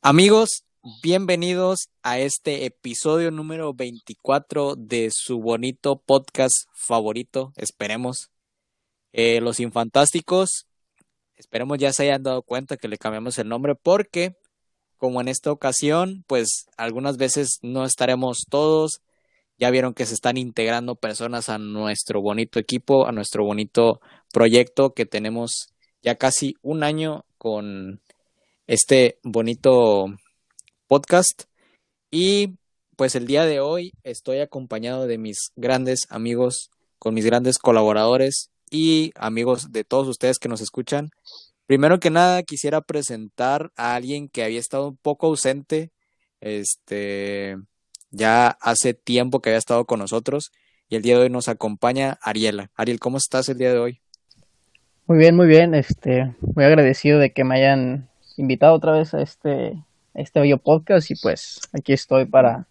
[0.00, 0.64] Amigos,
[1.02, 8.30] bienvenidos a este episodio número 24 de su bonito podcast favorito, esperemos.
[9.12, 10.66] Eh, Los Infantásticos,
[11.36, 14.36] esperemos ya se hayan dado cuenta que le cambiamos el nombre porque,
[14.98, 19.02] como en esta ocasión, pues algunas veces no estaremos todos.
[19.58, 24.00] Ya vieron que se están integrando personas a nuestro bonito equipo, a nuestro bonito
[24.32, 25.72] proyecto que tenemos
[26.02, 28.00] ya casi un año con
[28.66, 30.06] este bonito
[30.88, 31.44] podcast.
[32.10, 32.58] Y
[32.96, 38.50] pues el día de hoy estoy acompañado de mis grandes amigos, con mis grandes colaboradores
[38.70, 41.10] y amigos de todos ustedes que nos escuchan.
[41.66, 45.92] Primero que nada quisiera presentar a alguien que había estado un poco ausente,
[46.40, 47.56] este,
[48.12, 50.52] ya hace tiempo que había estado con nosotros
[50.88, 52.70] y el día de hoy nos acompaña Ariela.
[52.76, 54.00] Ariel, ¿cómo estás el día de hoy?
[55.06, 59.22] Muy bien, muy bien, este, muy agradecido de que me hayan invitado otra vez a
[59.22, 59.82] este,
[60.14, 62.68] este bello podcast y pues aquí estoy para,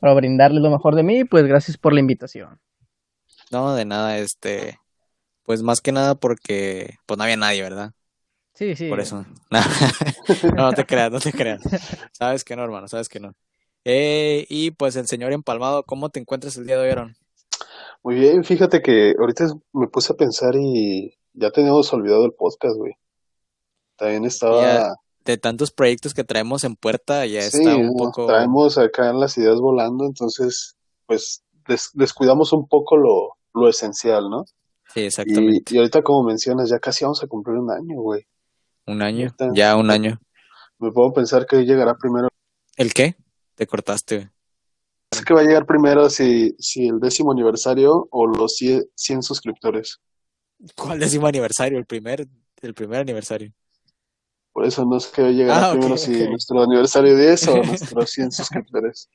[0.00, 2.60] para brindarles lo mejor de mí, pues gracias por la invitación.
[3.50, 4.80] No, de nada, este,
[5.44, 7.92] pues más que nada porque pues no había nadie, ¿verdad?
[8.54, 8.88] Sí, sí.
[8.88, 9.24] Por eso.
[9.50, 9.60] no,
[10.56, 11.62] no te creas, no te creas.
[12.12, 13.34] Sabes que no, hermano, sabes que no.
[13.88, 17.16] Eh, y pues el señor empalmado, ¿cómo te encuentras el día de hoy, Aaron?
[18.02, 22.76] Muy bien, fíjate que ahorita me puse a pensar y ya teníamos olvidado el podcast,
[22.76, 22.94] güey.
[23.96, 24.60] También estaba...
[24.60, 24.88] Ya,
[25.24, 28.26] de tantos proyectos que traemos en puerta, ya Sí, está un poco...
[28.26, 30.76] traemos acá las ideas volando, entonces,
[31.06, 34.46] pues, des- descuidamos un poco lo, lo esencial, ¿no?
[34.92, 35.74] Sí, exactamente.
[35.74, 38.26] y ahorita, como mencionas, ya casi vamos a cumplir un año, güey.
[38.86, 40.18] Un año, ya un año.
[40.80, 42.28] Me puedo pensar que llegará primero.
[42.76, 43.14] ¿El qué?
[43.56, 44.30] Te cortaste.
[45.10, 49.22] Sé que va a llegar primero si, si el décimo aniversario o los 100, 100
[49.22, 49.98] suscriptores.
[50.76, 51.78] ¿Cuál décimo aniversario?
[51.78, 52.28] El primer,
[52.62, 53.52] el primer aniversario.
[54.52, 58.10] Por eso no sé qué llegará Ah, ok, primero si nuestro aniversario 10 o nuestros
[58.10, 59.10] 100 suscriptores.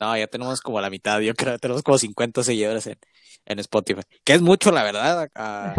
[0.00, 2.98] No, ya tenemos como la mitad, yo creo, tenemos como 50 seguidores en,
[3.46, 5.74] en Spotify, que es mucho, la verdad, a,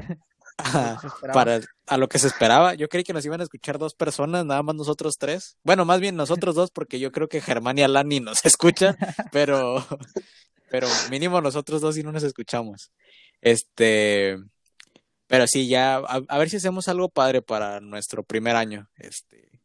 [0.57, 0.99] a-
[1.33, 2.73] para a lo que se esperaba.
[2.75, 5.57] Yo creí que nos iban a escuchar dos personas, nada más nosotros tres.
[5.63, 8.97] Bueno, más bien nosotros dos, porque yo creo que Germán y Alani nos escuchan,
[9.31, 9.85] pero,
[10.69, 12.91] pero mínimo nosotros dos sí no nos escuchamos.
[13.41, 14.37] Este,
[15.27, 18.89] pero sí, ya, a, a ver si hacemos algo padre para nuestro primer año.
[18.97, 19.61] Este,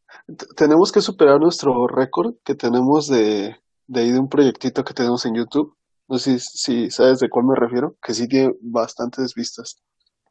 [0.55, 3.55] Tenemos que superar nuestro récord que tenemos de,
[3.87, 5.75] de ahí de un proyectito que tenemos en YouTube.
[6.07, 9.81] No sé si, si sabes de cuál me refiero, que sí tiene bastantes vistas.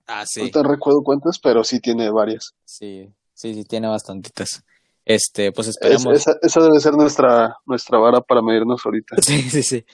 [0.06, 0.42] Ah, sí.
[0.42, 2.54] No te recuerdo cuántas, pero sí tiene varias.
[2.64, 4.62] Sí, sí, sí, tiene bastantitas.
[5.04, 6.14] Este, pues Es- esperemos.
[6.16, 9.16] esa, esa debe ser nuestra, nuestra vara para medirnos ahorita.
[9.22, 9.84] Sí, sí, sí.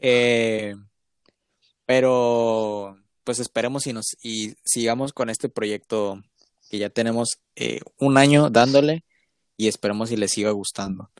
[0.00, 0.74] Eh,
[1.86, 6.22] pero, pues esperemos y nos y sigamos con este proyecto
[6.70, 9.04] que ya tenemos eh, un año dándole
[9.56, 11.10] y esperemos si les siga gustando.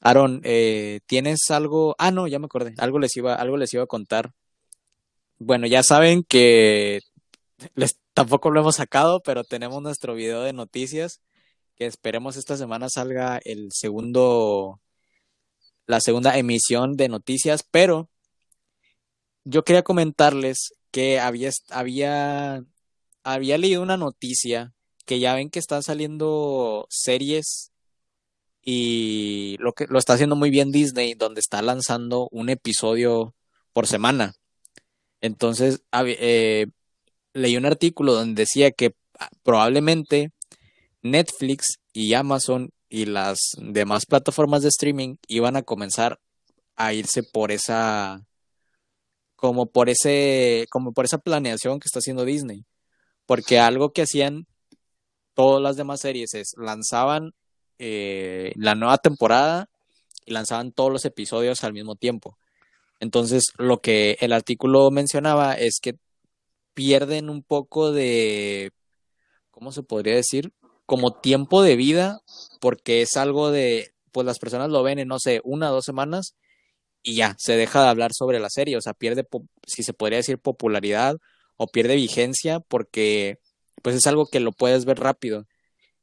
[0.00, 1.94] Aaron, eh, ¿tienes algo?
[1.98, 2.74] Ah, no, ya me acordé.
[2.78, 4.32] Algo les iba, algo les iba a contar.
[5.38, 7.00] Bueno, ya saben que
[8.14, 11.20] tampoco lo hemos sacado, pero tenemos nuestro video de noticias
[11.76, 14.80] que esperemos esta semana salga el segundo,
[15.86, 18.10] la segunda emisión de noticias, pero
[19.44, 22.64] yo quería comentarles que había, había,
[23.24, 24.74] había leído una noticia
[25.04, 27.72] que ya ven que están saliendo series
[28.62, 33.34] y lo que lo está haciendo muy bien Disney, donde está lanzando un episodio
[33.72, 34.34] por semana.
[35.20, 36.66] Entonces, eh,
[37.34, 40.32] leí un artículo donde decía que ah, probablemente
[41.02, 46.20] Netflix y Amazon y las demás plataformas de streaming iban a comenzar
[46.76, 48.24] a irse por esa
[49.36, 52.64] como por ese como por esa planeación que está haciendo Disney,
[53.26, 54.46] porque algo que hacían
[55.34, 57.34] todas las demás series es lanzaban
[57.78, 59.68] eh, la nueva temporada
[60.24, 62.38] y lanzaban todos los episodios al mismo tiempo.
[63.00, 65.96] Entonces, lo que el artículo mencionaba es que
[66.74, 68.72] pierden un poco de,
[69.50, 70.52] ¿cómo se podría decir?
[70.86, 72.20] Como tiempo de vida,
[72.60, 75.84] porque es algo de, pues las personas lo ven en, no sé, una o dos
[75.84, 76.34] semanas
[77.02, 79.26] y ya, se deja de hablar sobre la serie, o sea, pierde,
[79.66, 81.16] si se podría decir, popularidad
[81.56, 83.38] o pierde vigencia porque,
[83.82, 85.46] pues es algo que lo puedes ver rápido.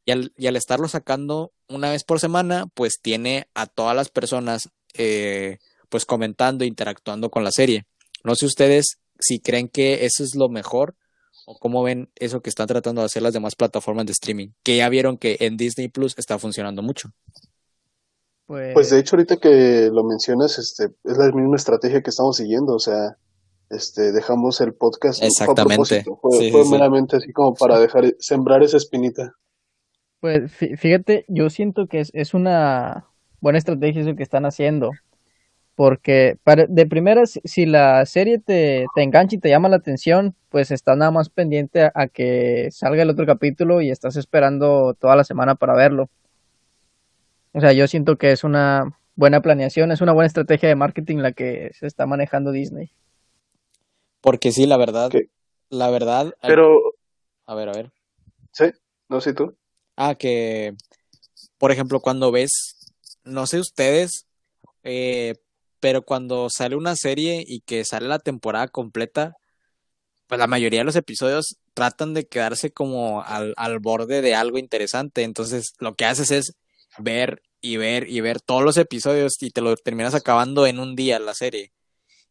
[0.05, 4.09] Y al, y al estarlo sacando una vez por semana, pues tiene a todas las
[4.09, 7.85] personas, eh, pues comentando, interactuando con la serie.
[8.23, 10.95] No sé ustedes si creen que eso es lo mejor
[11.45, 14.77] o cómo ven eso que están tratando de hacer las demás plataformas de streaming, que
[14.77, 17.09] ya vieron que en Disney Plus está funcionando mucho.
[18.45, 22.37] Pues, Pues de hecho, ahorita que lo mencionas, este, es la misma estrategia que estamos
[22.37, 22.73] siguiendo.
[22.73, 23.17] O sea,
[23.69, 25.21] este, dejamos el podcast.
[25.23, 26.03] Exactamente.
[26.21, 29.33] Fue, fue, meramente así como para dejar, sembrar esa espinita.
[30.19, 33.05] Pues fíjate, yo siento que es, es una
[33.39, 34.91] buena estrategia eso que están haciendo.
[35.79, 40.35] Porque para, de primera, si la serie te, te engancha y te llama la atención,
[40.49, 45.15] pues estás nada más pendiente a, que salga el otro capítulo y estás esperando toda
[45.15, 46.09] la semana para verlo.
[47.53, 51.19] O sea, yo siento que es una buena planeación, es una buena estrategia de marketing
[51.19, 52.91] la que se está manejando Disney.
[54.19, 55.09] Porque sí, la verdad,
[55.69, 56.35] la verdad.
[56.41, 56.77] Pero.
[57.45, 57.89] A ver, a ver.
[58.51, 58.65] Sí,
[59.07, 59.55] no sé tú.
[59.95, 60.75] Ah, que,
[61.57, 62.93] por ejemplo, cuando ves,
[63.23, 64.25] no sé ustedes,
[64.83, 65.35] eh,
[65.79, 69.35] pero cuando sale una serie y que sale la temporada completa,
[70.27, 74.57] pues la mayoría de los episodios tratan de quedarse como al, al borde de algo
[74.59, 75.23] interesante.
[75.23, 76.55] Entonces, lo que haces es
[76.99, 80.95] ver y ver y ver todos los episodios y te lo terminas acabando en un
[80.95, 81.73] día la serie.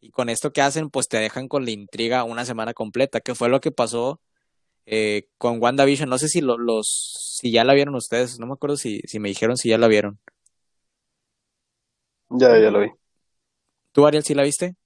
[0.01, 3.35] Y con esto que hacen, pues te dejan con la intriga una semana completa, que
[3.35, 4.21] fue lo que pasó
[4.87, 6.09] eh, con WandaVision.
[6.11, 9.29] No sé si los, si ya la vieron ustedes, no me acuerdo si, si me
[9.31, 10.21] dijeron si ya la vieron.
[12.31, 12.98] Ya, ya la vi.
[13.93, 14.77] ¿Tú, Ariel, sí la viste?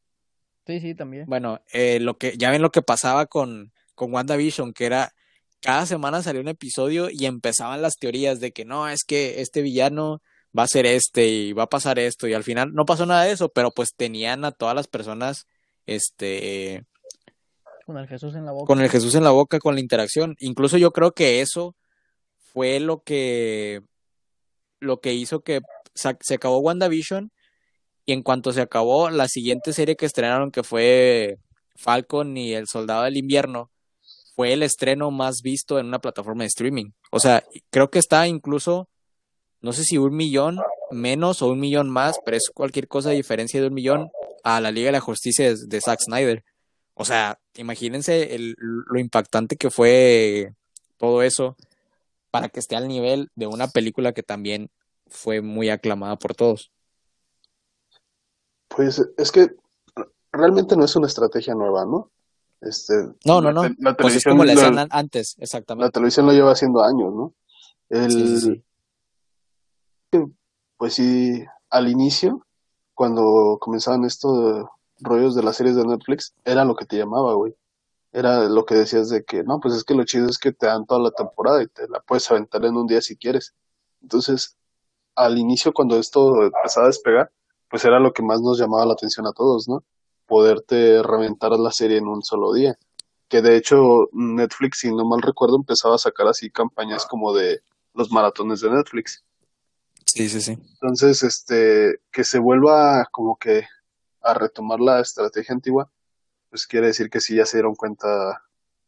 [0.66, 1.26] Sí, sí, también.
[1.26, 5.12] Bueno, eh, lo que, ya ven lo que pasaba con, con WandaVision, que era
[5.62, 9.62] cada semana salía un episodio y empezaban las teorías de que no, es que este
[9.62, 10.20] villano
[10.56, 13.24] va a ser este y va a pasar esto y al final no pasó nada
[13.24, 15.46] de eso, pero pues tenían a todas las personas
[15.86, 16.84] este
[17.86, 18.66] con el Jesús en la boca.
[18.66, 20.36] Con el Jesús en la boca, con la interacción.
[20.38, 21.74] Incluso yo creo que eso
[22.38, 23.82] fue lo que
[24.80, 25.60] lo que hizo que
[25.94, 27.30] se acabó WandaVision
[28.04, 31.38] y en cuanto se acabó la siguiente serie que estrenaron que fue
[31.76, 33.70] Falcon y el Soldado del Invierno
[34.34, 36.90] fue el estreno más visto en una plataforma de streaming.
[37.10, 38.88] O sea, creo que está incluso
[39.62, 40.60] no sé si un millón
[40.90, 44.10] menos o un millón más, pero es cualquier cosa de diferencia de un millón
[44.42, 46.44] a la Liga de la Justicia de, Zack Snyder.
[46.94, 50.52] O sea, imagínense lo impactante que fue
[50.98, 51.56] todo eso
[52.32, 54.68] para que esté al nivel de una película que también
[55.06, 56.72] fue muy aclamada por todos.
[58.74, 59.54] Pues es que
[60.32, 62.10] realmente no es una estrategia nueva, ¿no?
[62.60, 63.64] Este, no, no, no.
[63.78, 65.86] La, pues es como le hacían antes, exactamente.
[65.86, 67.34] La televisión lo lleva haciendo años, ¿no?
[67.90, 68.64] El,
[70.76, 72.46] pues sí, al inicio,
[72.94, 74.66] cuando comenzaban estos
[75.00, 77.54] rollos de las series de Netflix, era lo que te llamaba, güey.
[78.12, 80.66] Era lo que decías de que, no, pues es que lo chido es que te
[80.66, 83.54] dan toda la temporada y te la puedes aventar en un día si quieres.
[84.02, 84.56] Entonces,
[85.14, 87.30] al inicio, cuando esto empezaba a despegar,
[87.72, 89.82] pues era lo que más nos llamaba la atención a todos, ¿no?
[90.26, 92.76] Poderte reventar la serie en un solo día.
[93.28, 97.62] Que de hecho, Netflix, si no mal recuerdo, empezaba a sacar así campañas como de
[97.94, 99.24] los maratones de Netflix
[100.04, 100.52] Sí, sí, sí.
[100.52, 103.64] Entonces, este, que se vuelva como que
[104.20, 105.90] a retomar la estrategia antigua,
[106.50, 108.42] pues quiere decir que sí ya se dieron cuenta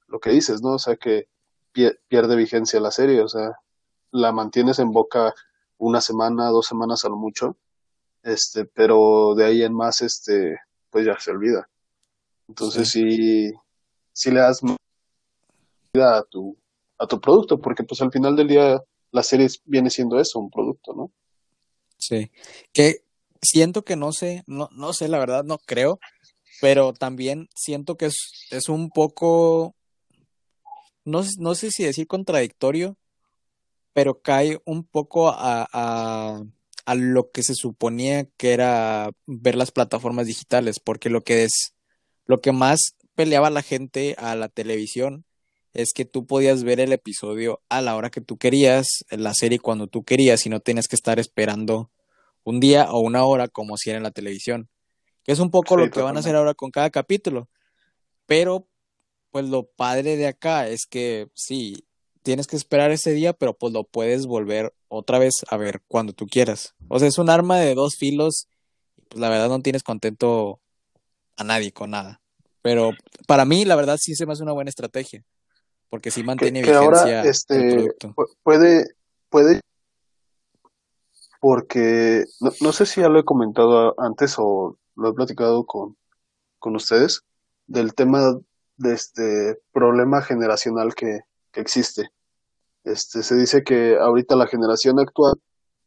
[0.06, 0.74] lo que dices, ¿no?
[0.74, 1.28] O sea, que
[1.72, 3.52] pierde vigencia la serie, o sea,
[4.10, 5.34] la mantienes en boca
[5.78, 7.56] una semana, dos semanas a lo mucho,
[8.24, 10.56] este, pero de ahí en más, este,
[10.90, 11.68] pues ya se olvida.
[12.48, 13.52] Entonces sí,
[14.12, 14.60] sí, le das
[15.94, 16.56] a tu,
[16.98, 18.82] a tu producto, porque pues al final del día
[19.12, 21.12] la serie viene siendo eso, un producto, ¿no?
[21.98, 22.30] Sí,
[22.72, 23.04] que
[23.40, 26.00] siento que no sé, no, no sé, la verdad no creo,
[26.60, 29.74] pero también siento que es, es un poco,
[31.04, 32.96] no, no sé si decir contradictorio,
[33.92, 36.42] pero cae un poco a, a,
[36.86, 41.74] a lo que se suponía que era ver las plataformas digitales, porque lo que es,
[42.26, 45.24] lo que más peleaba la gente a la televisión
[45.72, 49.58] es que tú podías ver el episodio a la hora que tú querías, la serie
[49.58, 51.90] cuando tú querías y no tenías que estar esperando
[52.44, 54.68] un día o una hora como si era en la televisión.
[55.24, 57.48] Que es un poco lo que van a hacer ahora con cada capítulo.
[58.26, 58.68] Pero,
[59.30, 61.86] pues lo padre de acá es que sí,
[62.24, 66.12] tienes que esperar ese día, pero pues lo puedes volver otra vez a ver cuando
[66.12, 66.74] tú quieras.
[66.88, 68.48] O sea, es un arma de dos filos.
[69.08, 70.60] Pues la verdad no tienes contento
[71.36, 72.20] a nadie con nada.
[72.62, 72.90] Pero
[73.28, 75.24] para mí, la verdad, sí se me hace una buena estrategia
[75.94, 77.86] porque sí mantiene que, ahora, este,
[78.42, 78.96] Puede,
[79.28, 79.60] puede,
[81.38, 82.24] porque
[82.60, 85.96] no, sé si ya lo he comentado antes o lo he platicado con,
[86.58, 87.22] con ustedes,
[87.68, 88.40] del tema
[88.76, 91.20] de este problema generacional que,
[91.54, 92.10] que existe.
[92.84, 95.34] Este, se dice que ahorita la generación actual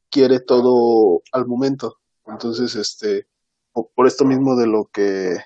[0.10, 2.00] quiere todo al momento.
[2.26, 3.28] Entonces, este,
[3.72, 5.38] por esto mismo de lo que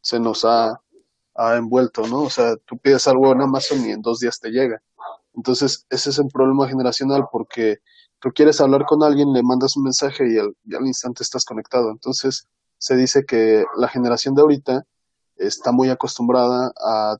[0.00, 0.80] se nos ha
[1.34, 2.22] ha envuelto, ¿no?
[2.22, 4.82] O sea, tú pides algo en Amazon y en dos días te llega.
[5.34, 7.78] Entonces, ese es un problema generacional porque
[8.20, 11.90] tú quieres hablar con alguien, le mandas un mensaje y al, instante estás conectado.
[11.90, 12.46] Entonces,
[12.78, 14.86] se dice que la generación de ahorita
[15.36, 17.16] está muy acostumbrada a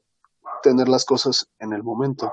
[0.63, 2.33] tener las cosas en el momento.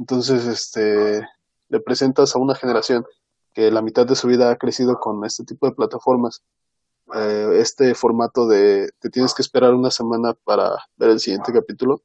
[0.00, 1.20] Entonces, este,
[1.68, 3.04] le presentas a una generación
[3.52, 6.42] que la mitad de su vida ha crecido con este tipo de plataformas,
[7.14, 12.02] eh, este formato de te tienes que esperar una semana para ver el siguiente capítulo,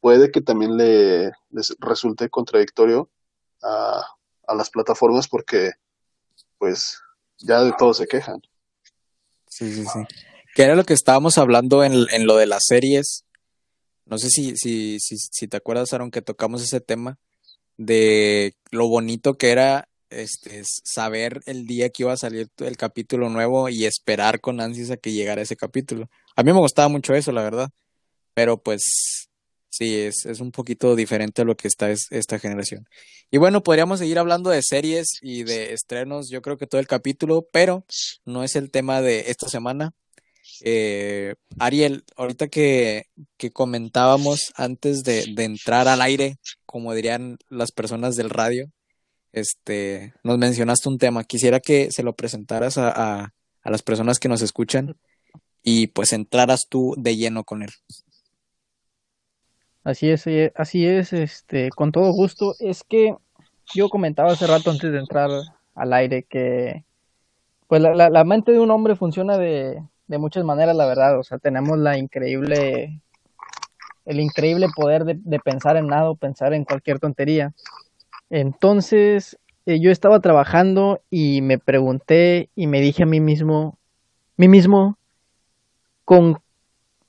[0.00, 1.32] puede que también le
[1.78, 3.08] resulte contradictorio
[3.62, 4.04] a,
[4.46, 5.70] a las plataformas porque
[6.58, 7.00] pues
[7.38, 8.42] ya de todo se quejan.
[9.48, 10.00] Sí, sí, sí.
[10.54, 13.24] Que era lo que estábamos hablando en, en lo de las series.
[14.04, 17.18] No sé si, si, si, si te acuerdas, Aaron, que tocamos ese tema
[17.80, 23.30] de lo bonito que era este, saber el día que iba a salir el capítulo
[23.30, 26.10] nuevo y esperar con ansias a que llegara ese capítulo.
[26.36, 27.70] A mí me gustaba mucho eso, la verdad.
[28.34, 29.28] Pero pues
[29.70, 32.86] sí, es, es un poquito diferente a lo que está es, esta generación.
[33.30, 36.86] Y bueno, podríamos seguir hablando de series y de estrenos, yo creo que todo el
[36.86, 37.86] capítulo, pero
[38.26, 39.92] no es el tema de esta semana.
[40.62, 43.06] Eh, Ariel, ahorita que,
[43.38, 46.36] que comentábamos antes de, de entrar al aire,
[46.70, 48.70] como dirían las personas del radio,
[49.32, 51.24] este, nos mencionaste un tema.
[51.24, 53.34] Quisiera que se lo presentaras a, a,
[53.64, 54.96] a, las personas que nos escuchan
[55.64, 57.70] y pues entraras tú de lleno con él.
[59.82, 60.24] Así es,
[60.54, 62.54] así es, este, con todo gusto.
[62.60, 63.16] Es que
[63.74, 65.28] yo comentaba hace rato antes de entrar
[65.74, 66.84] al aire que
[67.66, 71.18] pues la, la, la mente de un hombre funciona de, de muchas maneras, la verdad.
[71.18, 73.00] O sea, tenemos la increíble,
[74.04, 77.52] el increíble poder de, pensar en nada o pensar en cualquier tontería.
[78.28, 83.78] Entonces, eh, yo estaba trabajando y me pregunté y me dije a mí mismo,
[84.36, 84.96] mí mismo,
[86.04, 86.38] ¿con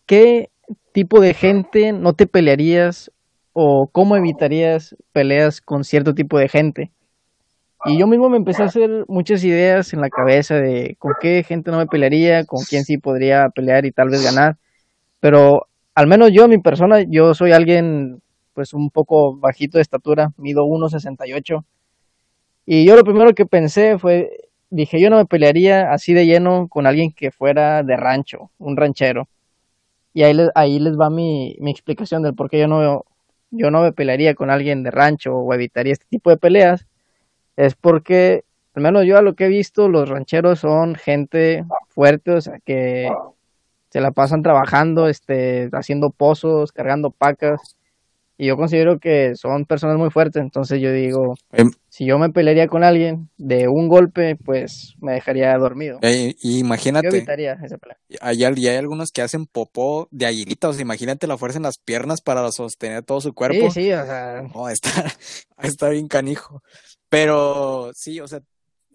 [0.05, 0.49] qué
[0.91, 3.11] tipo de gente no te pelearías
[3.53, 6.91] o cómo evitarías peleas con cierto tipo de gente?
[7.85, 11.43] Y yo mismo me empecé a hacer muchas ideas en la cabeza de con qué
[11.43, 14.57] gente no me pelearía, con quién sí podría pelear y tal vez ganar.
[15.19, 18.21] Pero al menos yo, mi persona, yo soy alguien
[18.53, 21.63] pues un poco bajito de estatura, mido 1,68.
[22.65, 24.29] Y yo lo primero que pensé fue,
[24.69, 28.77] dije, yo no me pelearía así de lleno con alguien que fuera de rancho, un
[28.77, 29.27] ranchero.
[30.13, 33.05] Y ahí les, ahí les va mi, mi explicación del por qué yo no,
[33.51, 36.87] yo no me pelearía con alguien de rancho o evitaría este tipo de peleas.
[37.57, 38.43] Es porque,
[38.75, 42.59] al menos yo a lo que he visto, los rancheros son gente fuerte, o sea,
[42.65, 43.09] que
[43.91, 47.75] se la pasan trabajando, este, haciendo pozos, cargando pacas.
[48.37, 52.31] Y yo considero que son personas muy fuertes, entonces yo digo, eh, si yo me
[52.31, 55.99] pelearía con alguien de un golpe, pues me dejaría dormido.
[56.01, 57.07] Eh, imagínate.
[57.07, 57.99] Yo evitaría esa pelea.
[58.19, 61.77] Hay, hay, algunos que hacen popó de aguilita, o sea, imagínate la fuerza en las
[61.77, 63.69] piernas para sostener todo su cuerpo.
[63.69, 64.41] Sí, sí, o sea.
[64.55, 64.89] No, está,
[65.61, 66.63] está bien canijo.
[67.09, 68.41] Pero sí, o sea,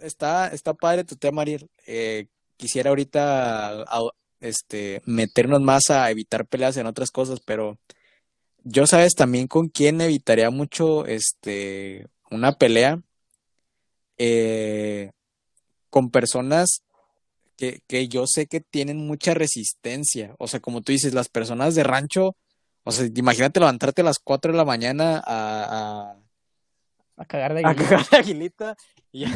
[0.00, 1.70] está, está padre tu tema, Ariel.
[1.86, 2.26] Eh,
[2.56, 4.00] quisiera ahorita a,
[4.40, 7.78] este, meternos más a evitar peleas en otras cosas, pero
[8.64, 13.00] yo sabes también con quién evitaría mucho este una pelea
[14.18, 15.12] eh,
[15.90, 16.82] con personas
[17.56, 20.34] que, que, yo sé que tienen mucha resistencia.
[20.38, 22.36] O sea, como tú dices, las personas de rancho,
[22.84, 26.16] o sea, imagínate levantarte a las 4 de la mañana a, a,
[27.16, 28.76] a cagar de aguilita, a cagar de aguilita
[29.12, 29.28] y, a,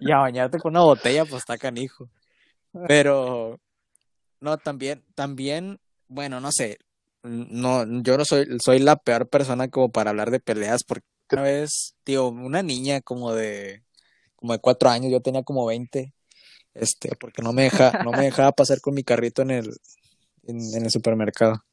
[0.00, 2.08] y a bañarte con una botella, pues está canijo.
[2.86, 3.58] Pero,
[4.40, 6.78] no, también, también, bueno, no sé,
[7.22, 11.42] no, yo no soy, soy la peor persona como para hablar de peleas, porque una
[11.42, 13.82] vez, tío, una niña como de,
[14.36, 16.14] como de cuatro años, yo tenía como veinte,
[16.74, 19.76] este, porque no me deja, no me dejaba pasar con mi carrito en el,
[20.44, 21.64] en, en el supermercado.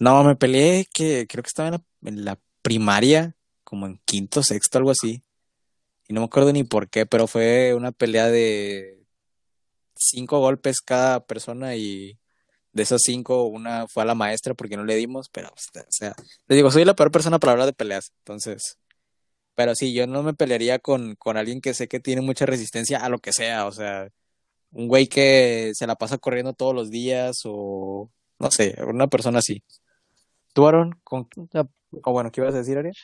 [0.00, 4.42] No, me peleé que creo que estaba en la, en la primaria, como en quinto,
[4.42, 5.22] sexto, algo así.
[6.08, 8.97] Y no me acuerdo ni por qué, pero fue una pelea de
[9.98, 12.18] cinco golpes cada persona y
[12.72, 16.14] de esos cinco, una fue a la maestra porque no le dimos, pero, o sea,
[16.46, 18.78] le digo, soy la peor persona para hablar de peleas, entonces,
[19.54, 22.98] pero sí, yo no me pelearía con, con alguien que sé que tiene mucha resistencia
[22.98, 24.08] a lo que sea, o sea,
[24.70, 29.40] un güey que se la pasa corriendo todos los días o, no sé, una persona
[29.40, 29.64] así.
[30.52, 30.98] ¿Tú, Aaron?
[31.02, 31.28] Con...
[32.02, 32.94] O bueno, ¿qué ibas a decir, Ariel?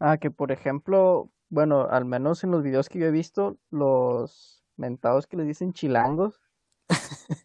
[0.00, 4.63] Ah, que por ejemplo, bueno, al menos en los videos que yo he visto, los
[4.76, 6.40] mentados que les dicen chilangos,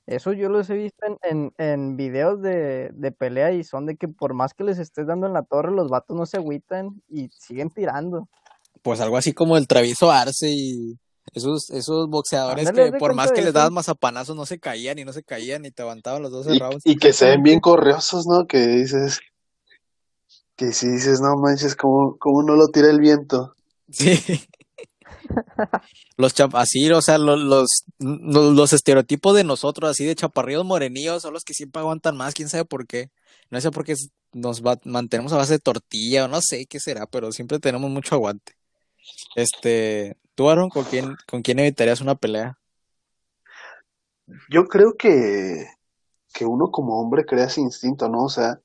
[0.06, 3.96] eso yo los he visto en, en, en videos de, de, pelea y son de
[3.96, 7.02] que por más que les estés dando en la torre, los vatos no se agüitan
[7.08, 8.28] y siguen tirando.
[8.82, 10.98] Pues algo así como el Traviso Arce y
[11.34, 15.14] esos, esos boxeadores que por más que les dabas mazapanazos no se caían y no
[15.14, 16.82] se caían y te aguantaban los 12 y, rounds.
[16.86, 18.48] Y que se ven bien corriosos, ¿no?
[18.48, 19.20] Que dices,
[20.56, 23.56] que si dices, no manches, como, como no lo tira el viento.
[23.90, 24.20] Sí.
[26.18, 31.22] Los chap así, o sea, los, los, los, estereotipos de nosotros, así de chaparrillos morenillos,
[31.22, 33.12] son los que siempre aguantan más, quién sabe por qué.
[33.50, 33.96] No sé por qué
[34.34, 38.16] nos mantenemos a base de tortilla o no sé qué será, pero siempre tenemos mucho
[38.16, 38.54] aguante.
[39.36, 42.58] Este, tú, Aaron, ¿con quién, con quién evitarías una pelea?
[44.50, 45.66] Yo creo que,
[46.34, 48.26] que uno como hombre crea ese instinto, ¿no?
[48.26, 48.62] O sea,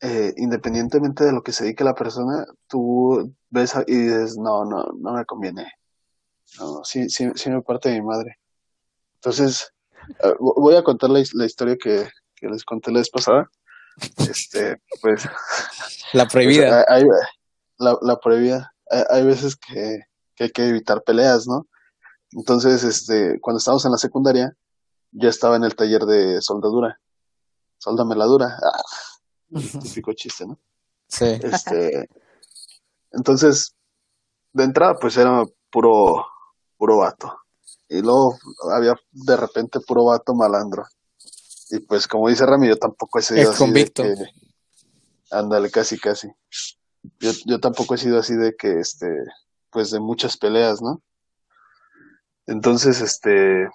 [0.00, 4.86] eh, independientemente de lo que se dedique la persona, tú ves y dices, no, no,
[4.96, 5.72] no me conviene.
[6.58, 8.38] No, sí, sí, sí me parte de mi madre.
[9.16, 9.72] Entonces,
[10.22, 12.08] eh, voy a contar la, historia que,
[12.40, 13.50] les conté la vez pasada.
[14.18, 15.28] Este, pues.
[16.12, 16.86] La prohibida.
[16.88, 17.04] Pues,
[17.78, 18.72] la, la, prohibida.
[19.10, 19.98] Hay, veces que,
[20.38, 21.66] hay que evitar peleas, ¿no?
[22.32, 24.56] Entonces, este, cuando estábamos en la secundaria,
[25.10, 26.98] yo estaba en el taller de soldadura.
[27.78, 28.56] Soldame la dura.
[28.62, 28.82] Ah,
[29.82, 30.58] típico chiste, ¿no?
[31.08, 31.24] Sí.
[31.42, 32.08] Este,
[33.12, 33.74] entonces,
[34.52, 36.26] de entrada, pues era puro,
[36.76, 37.38] puro vato.
[37.88, 38.36] Y luego
[38.72, 40.84] había de repente puro vato malandro.
[41.70, 44.02] Y pues, como dice Rami, yo tampoco he sido así convicto.
[44.02, 44.24] de que.
[45.30, 46.28] Ándale, casi, casi.
[47.20, 49.06] Yo, yo tampoco he sido así de que, este,
[49.70, 51.02] pues de muchas peleas, ¿no?
[52.46, 53.68] Entonces, este,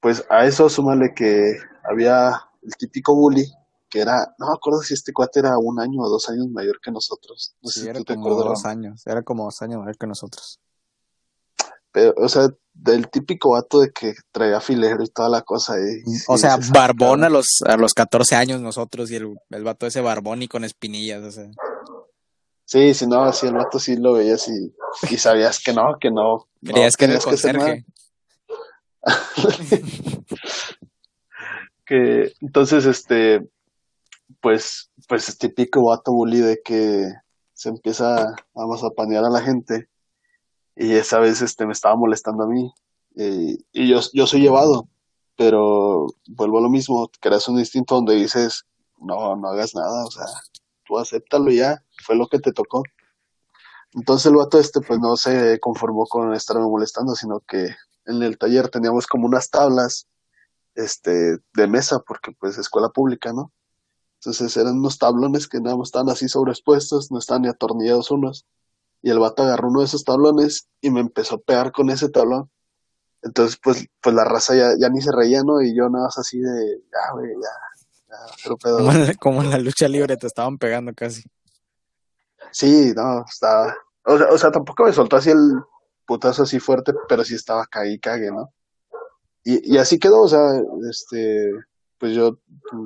[0.00, 3.46] pues a eso súmale que había el típico bully
[3.92, 6.80] que era, no me acuerdo si este cuate era un año o dos años mayor
[6.80, 7.54] que nosotros.
[7.60, 10.58] No sé era si tú como dos años, era como dos años mayor que nosotros.
[11.92, 15.74] Pero, o sea, del típico vato de que traía filero y toda la cosa.
[16.26, 20.00] o sea, barbón a los, a los 14 años nosotros y el, el vato ese
[20.00, 21.50] barbón y con espinillas, o sea.
[22.64, 24.74] Sí, si no, así el vato sí lo veías y,
[25.10, 26.48] y sabías que no, que no.
[26.64, 27.84] Creías que era el conserje.
[31.84, 33.46] que entonces este
[34.42, 37.08] pues, pues es típico vato bully de que
[37.54, 39.88] se empieza, a panear a la gente.
[40.76, 42.72] Y esa vez este, me estaba molestando a mí.
[43.14, 44.88] y yo, yo soy llevado,
[45.36, 48.66] pero vuelvo a lo mismo, creas un instinto donde dices,
[48.98, 50.24] no, no hagas nada, o sea,
[50.84, 52.82] tú acéptalo ya, fue lo que te tocó.
[53.94, 57.68] Entonces el vato este pues no se conformó con estarme molestando, sino que
[58.06, 60.08] en el taller teníamos como unas tablas
[60.74, 63.52] este de mesa porque pues escuela pública, ¿no?
[64.24, 68.46] Entonces eran unos tablones que nada más estaban así sobreexpuestos, no estaban ni atornillados unos.
[69.02, 72.08] Y el vato agarró uno de esos tablones y me empezó a pegar con ese
[72.08, 72.48] tablón.
[73.22, 75.60] Entonces, pues, pues la raza ya, ya ni se reía, ¿no?
[75.60, 78.78] Y yo nada más así de, ya, güey, ya, ya, pero pedo.
[79.18, 81.24] Como en, la, lucha libre te estaban pegando casi.
[82.52, 85.62] Sí, no, estaba, o sea, o sea, tampoco me soltó así el
[86.06, 88.52] putazo así fuerte, pero sí estaba caí, cague, ¿no?
[89.42, 90.48] Y, y así quedó, o sea,
[90.88, 91.50] este,
[92.02, 92.36] pues yo,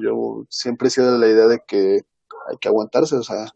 [0.02, 2.04] yo siempre he sido de la idea de que
[2.50, 3.50] hay que aguantarse, o sea,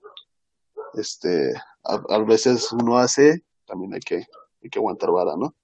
[0.95, 1.53] este,
[1.85, 4.27] a, veces uno hace, también hay que,
[4.63, 5.55] hay que aguantar vara, ¿no?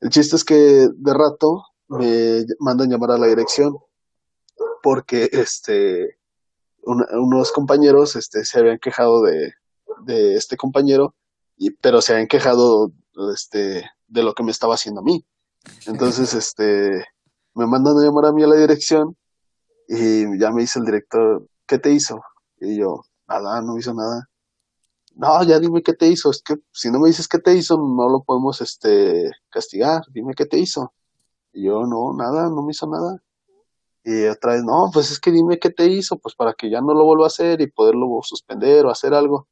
[0.00, 3.76] El chiste es que de rato me mandan llamar a la dirección
[4.82, 6.18] porque este
[6.82, 9.52] unos compañeros este se habían quejado de,
[10.06, 11.14] de este compañero
[11.58, 12.90] y pero se habían quejado
[13.34, 15.26] este de lo que me estaba haciendo a mí
[15.86, 17.04] entonces este
[17.54, 19.14] me mandan a llamar a mí a la dirección
[19.88, 22.20] y ya me dice el director, ¿qué te hizo?
[22.60, 24.28] Y yo, nada, no hizo nada.
[25.14, 26.30] No, ya dime qué te hizo.
[26.30, 30.02] Es que si no me dices qué te hizo, no lo podemos este castigar.
[30.12, 30.92] Dime qué te hizo.
[31.52, 33.22] Y yo, no, nada, no me hizo nada.
[34.04, 36.80] Y otra vez, no, pues es que dime qué te hizo, pues para que ya
[36.80, 39.48] no lo vuelva a hacer y poderlo suspender o hacer algo.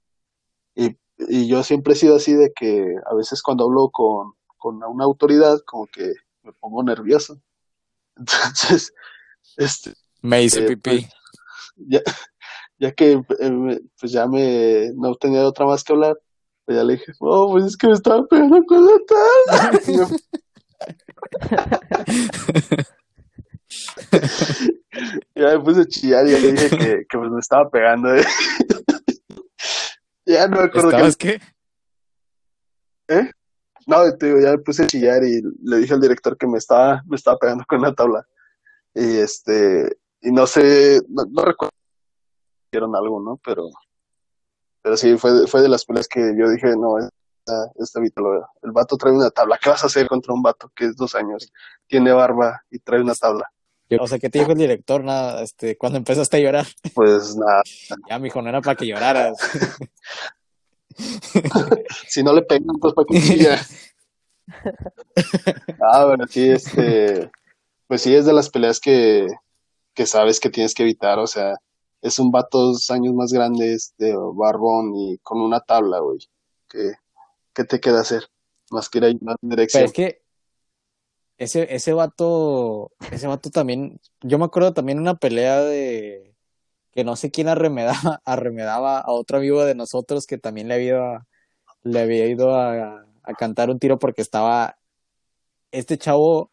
[0.74, 4.82] Y, y yo siempre he sido así de que a veces cuando hablo con, con
[4.84, 7.40] una autoridad, como que me pongo nervioso.
[8.16, 8.94] Entonces,
[9.56, 10.80] este, me hice eh, pipí.
[10.90, 11.12] Pues,
[11.76, 12.00] ya,
[12.78, 16.18] ya que eh, pues ya me no tenía otra más que hablar,
[16.64, 20.08] pues ya le dije, oh, pues es que me estaba pegando con la tabla.
[25.34, 28.14] ya me puse a chillar y ya le dije que, que pues me estaba pegando.
[28.14, 28.24] ¿eh?
[30.26, 31.40] ya no me acuerdo ¿Estabas qué.
[33.08, 33.30] ¿Eh?
[33.86, 36.56] No, te digo, ya me puse a chillar y le dije al director que me
[36.56, 38.26] estaba, me estaba pegando con la tabla.
[38.94, 41.74] Y este, y no sé, no, no recuerdo
[42.74, 43.40] hicieron algo, ¿no?
[43.44, 43.68] Pero,
[44.82, 48.00] pero sí, fue, fue de las peleas que yo dije, no, esta, esta
[48.62, 51.14] el vato trae una tabla, ¿qué vas a hacer contra un vato que es dos
[51.14, 51.52] años,
[51.86, 53.48] tiene barba y trae una tabla?
[54.00, 56.66] O sea, ¿qué te dijo el director nada, este, cuando empezaste a llorar?
[56.94, 57.62] Pues nada.
[58.10, 59.36] Ya, mijo, no era para que lloraras.
[62.08, 63.60] si no le pegan, pues para que siga.
[65.92, 67.30] ah, bueno, sí, este,
[67.86, 69.28] pues sí, es de las peleas que,
[69.94, 71.56] que sabes que tienes que evitar, o sea,
[72.02, 76.18] es un vato dos años más grande, este, barbón y con una tabla, güey.
[76.68, 76.92] ¿Qué,
[77.54, 78.24] ¿Qué te queda hacer?
[78.70, 79.84] más que ir más Pero dirección.
[79.84, 80.22] es que
[81.38, 86.34] ese, ese vato, ese vato también, yo me acuerdo también una pelea de
[86.92, 90.86] que no sé quién arremedaba, arremedaba a otro amigo de nosotros que también le había
[90.88, 91.26] ido a,
[91.82, 94.78] le había ido a, a cantar un tiro porque estaba
[95.72, 96.52] este chavo,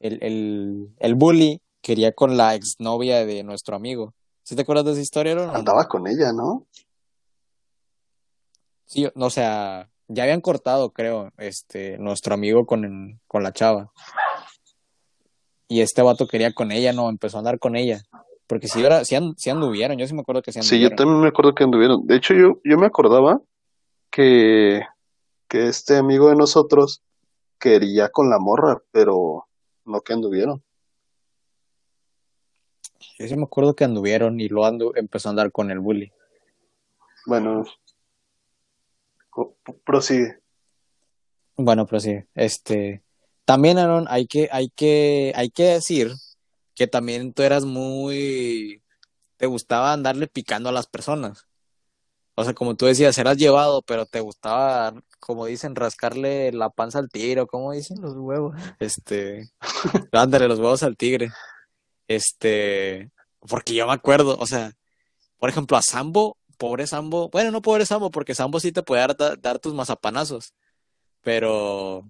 [0.00, 4.14] el, el, el bully, quería con la exnovia de nuestro amigo.
[4.42, 5.52] ¿Sí te acuerdas de esa historia, no?
[5.54, 6.66] Andaba con ella, ¿no?
[8.86, 13.92] Sí, no, o sea, ya habían cortado, creo, este, nuestro amigo con, con la chava.
[15.68, 18.02] Y este vato quería con ella, no, empezó a andar con ella.
[18.48, 20.86] Porque si era, sí, and- sí anduvieron, yo sí me acuerdo que sí Sí, yo
[20.86, 20.96] anduvieron.
[20.96, 22.04] también me acuerdo que anduvieron.
[22.06, 23.40] De hecho, yo, yo me acordaba
[24.10, 24.82] que,
[25.46, 27.02] que este amigo de nosotros
[27.60, 29.46] quería con la morra, pero
[29.84, 30.64] no que anduvieron.
[33.18, 36.12] Yo sí me acuerdo que anduvieron y lo andu empezó a andar con el bully.
[37.26, 37.64] Bueno,
[39.84, 40.38] prosigue.
[41.56, 43.02] Bueno, sí, este,
[43.44, 46.12] también, Aaron, hay que, hay que, hay que decir
[46.74, 48.82] que también tú eras muy,
[49.36, 51.46] te gustaba andarle picando a las personas.
[52.36, 56.98] O sea, como tú decías, eras llevado, pero te gustaba, como dicen, rascarle la panza
[56.98, 58.00] al tiro, ¿cómo dicen?
[58.00, 58.56] Los huevos.
[58.78, 59.50] Este,
[60.12, 61.30] ándale los huevos al tigre.
[62.10, 64.72] Este, porque yo me acuerdo, o sea,
[65.38, 69.02] por ejemplo, a Sambo, pobre Sambo, bueno, no pobre Sambo, porque Sambo sí te puede
[69.02, 70.52] dar, da- dar tus mazapanazos,
[71.22, 72.02] pero,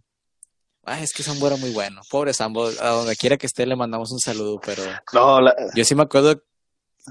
[0.87, 2.01] es que Sambo era muy bueno.
[2.11, 4.83] Pobre Sambo, a donde quiera que esté le mandamos un saludo, pero
[5.13, 6.43] No, la, yo sí me acuerdo,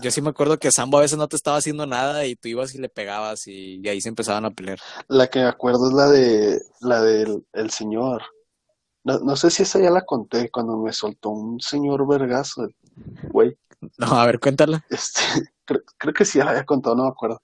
[0.02, 2.48] yo sí me acuerdo que Sambo a veces no te estaba haciendo nada y tú
[2.48, 4.80] ibas y le pegabas y, y ahí se empezaban a pelear.
[5.08, 8.24] la que me acuerdo es la de la del el señor.
[9.06, 12.76] No, no sé si esa ya la conté cuando me soltó un señor vergazo, el
[13.32, 13.58] güey.
[13.98, 14.86] No, a ver, cuéntala.
[14.90, 15.22] Este,
[15.66, 17.42] creo, creo que sí la había contado, no me acuerdo.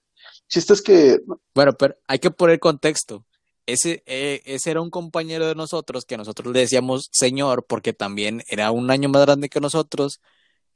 [0.48, 1.20] Chiste es que
[1.54, 3.24] Bueno, pero hay que poner contexto.
[3.66, 8.42] Ese, eh, ese era un compañero de nosotros que nosotros le decíamos señor porque también
[8.48, 10.20] era un año más grande que nosotros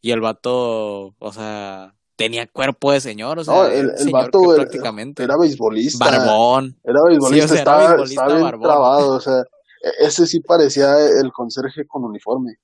[0.00, 3.98] y el vato, o sea, tenía cuerpo de señor, o sea, No, era el, el
[3.98, 5.22] señor vato que era, prácticamente.
[5.22, 6.04] era beisbolista.
[6.04, 6.80] Barbón.
[6.82, 8.62] Era beisbolista, Sí, o sea, era estaba, beisbolista estaba bien barbón.
[8.64, 9.38] trabado, o sea,
[9.82, 12.56] e- ese sí parecía el conserje con uniforme.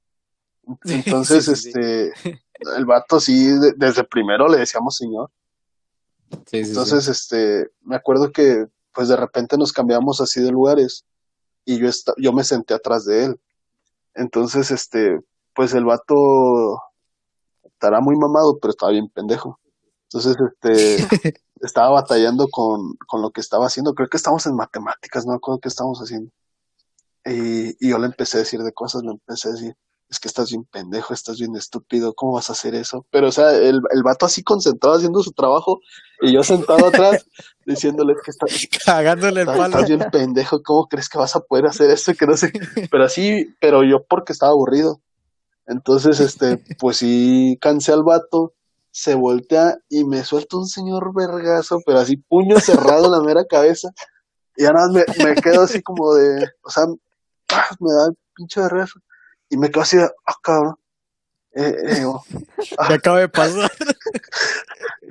[0.85, 1.69] Entonces, Sí, sí, sí.
[1.69, 2.13] este,
[2.77, 5.31] el vato sí, de- desde primero le decíamos señor.
[6.71, 11.05] Entonces, este, me acuerdo que, pues de repente nos cambiamos así de lugares
[11.65, 13.41] y yo, esta- yo me senté atrás de él.
[14.15, 15.21] Entonces, este,
[15.55, 16.81] pues el vato
[17.65, 19.61] estará muy mamado, pero estaba bien pendejo.
[20.05, 20.97] Entonces, este,
[21.61, 23.95] estaba batallando con, con lo que estaba haciendo.
[23.95, 26.31] Creo que estábamos en matemáticas, no me acuerdo qué estábamos haciendo.
[27.25, 29.77] Y, y yo le empecé a decir de cosas, le empecé a decir,
[30.09, 33.07] es que estás bien pendejo, estás bien estúpido, ¿cómo vas a hacer eso?
[33.11, 35.81] Pero, o sea, el, el vato así concentrado haciendo su trabajo
[36.21, 37.27] y yo sentado atrás
[37.67, 38.47] diciéndole que está,
[38.85, 39.75] Cagándole el estás, palo.
[39.81, 42.15] estás bien pendejo, ¿cómo crees que vas a poder hacer eso?
[42.15, 42.53] Que no sé,
[42.91, 45.01] pero así, pero yo porque estaba aburrido.
[45.67, 48.55] Entonces, este, pues sí, cansé al vato,
[48.93, 53.45] se voltea y me suelta un señor vergazo, pero así puño cerrado en la mera
[53.45, 53.91] cabeza.
[54.57, 59.01] Y más me, me quedo así como de, o sea, me da el pinche vergazo.
[59.49, 60.77] Y me quedo así de, ah, cabrón.
[61.55, 62.05] Eh, eh,
[62.79, 63.71] acaba de pasar.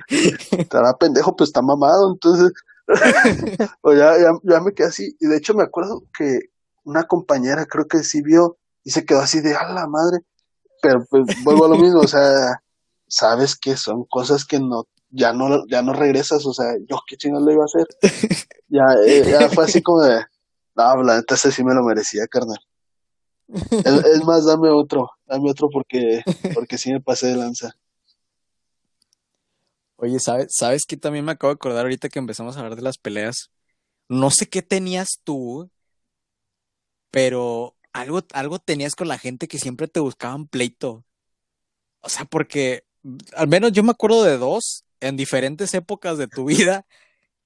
[0.58, 2.52] estará pendejo, pues está mamado, entonces,
[3.82, 6.38] o ya, ya, ya me quedé así, y de hecho me acuerdo que
[6.84, 10.20] una compañera creo que sí vio y se quedó así de, a la madre,
[10.80, 12.62] pero pues vuelvo a lo mismo, o sea,
[13.08, 17.16] sabes que son cosas que no, ya no, ya no regresas, o sea, yo qué
[17.16, 17.86] chingados le iba a hacer,
[18.68, 20.24] ya, eh, ya fue así como de,
[20.76, 22.58] no, la neta ese sí me lo merecía, carnal.
[23.48, 26.22] Es, es más, dame otro, dame otro porque,
[26.54, 27.76] porque sí me pasé de lanza.
[29.96, 32.82] Oye, ¿sabes, ¿sabes qué también me acabo de acordar ahorita que empezamos a hablar de
[32.82, 33.50] las peleas?
[34.08, 35.70] No sé qué tenías tú,
[37.10, 41.04] pero algo, algo tenías con la gente que siempre te buscaban pleito.
[42.00, 42.84] O sea, porque
[43.34, 46.86] al menos yo me acuerdo de dos en diferentes épocas de tu vida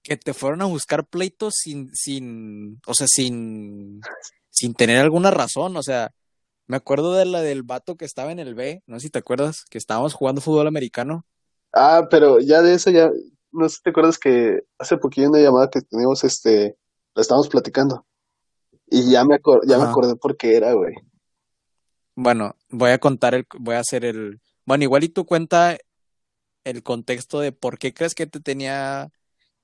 [0.03, 4.01] que te fueron a buscar pleitos sin, sin, o sea, sin,
[4.51, 5.77] sin tener alguna razón.
[5.77, 6.13] O sea,
[6.67, 9.19] me acuerdo de la del vato que estaba en el B, no sé si te
[9.21, 11.27] acuerdas, que estábamos jugando fútbol americano.
[11.73, 13.11] Ah, pero ya de eso ya,
[13.53, 16.77] no sé si te acuerdas que hace poquillo en una llamada que teníamos, este,
[17.15, 18.07] la estábamos platicando.
[18.89, 20.95] Y ya me acor- ya me acordé por qué era, güey.
[22.15, 25.79] Bueno, voy a contar el, voy a hacer el, bueno, igual y tú cuenta
[26.65, 29.11] el contexto de por qué crees que te tenía,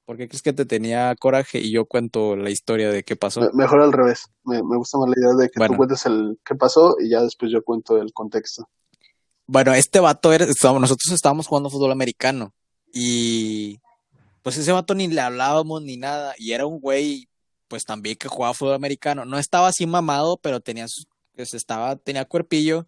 [0.06, 3.40] por qué crees que te tenía coraje y yo cuento la historia de qué pasó.
[3.40, 4.28] Me- mejor al revés.
[4.44, 5.74] Me, me gusta más la idea de que Bueno.
[5.74, 8.68] tú cuentes el qué pasó y ya después yo cuento el contexto.
[9.46, 12.54] Bueno, este vato era, estábamos- nosotros estábamos jugando fútbol americano
[12.92, 13.80] y
[14.42, 17.28] pues ese vato ni le hablábamos ni nada y era un güey
[17.68, 19.24] pues también que jugaba fútbol americano.
[19.24, 20.86] No estaba así mamado, pero tenía,
[21.34, 22.86] pues, estaba, tenía cuerpillo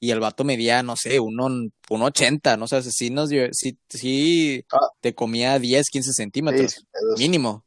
[0.00, 4.64] y el vato medía, no sé, uno, un 80, no sé, si nos sí, sí
[4.72, 4.78] ah.
[5.00, 7.64] te comía 10, 15 centímetros, mínimo.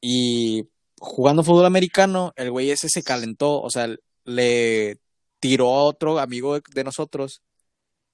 [0.00, 3.88] Y jugando fútbol americano, el güey ese se calentó, o sea,
[4.24, 4.98] le
[5.38, 7.42] tiró a otro amigo de, nosotros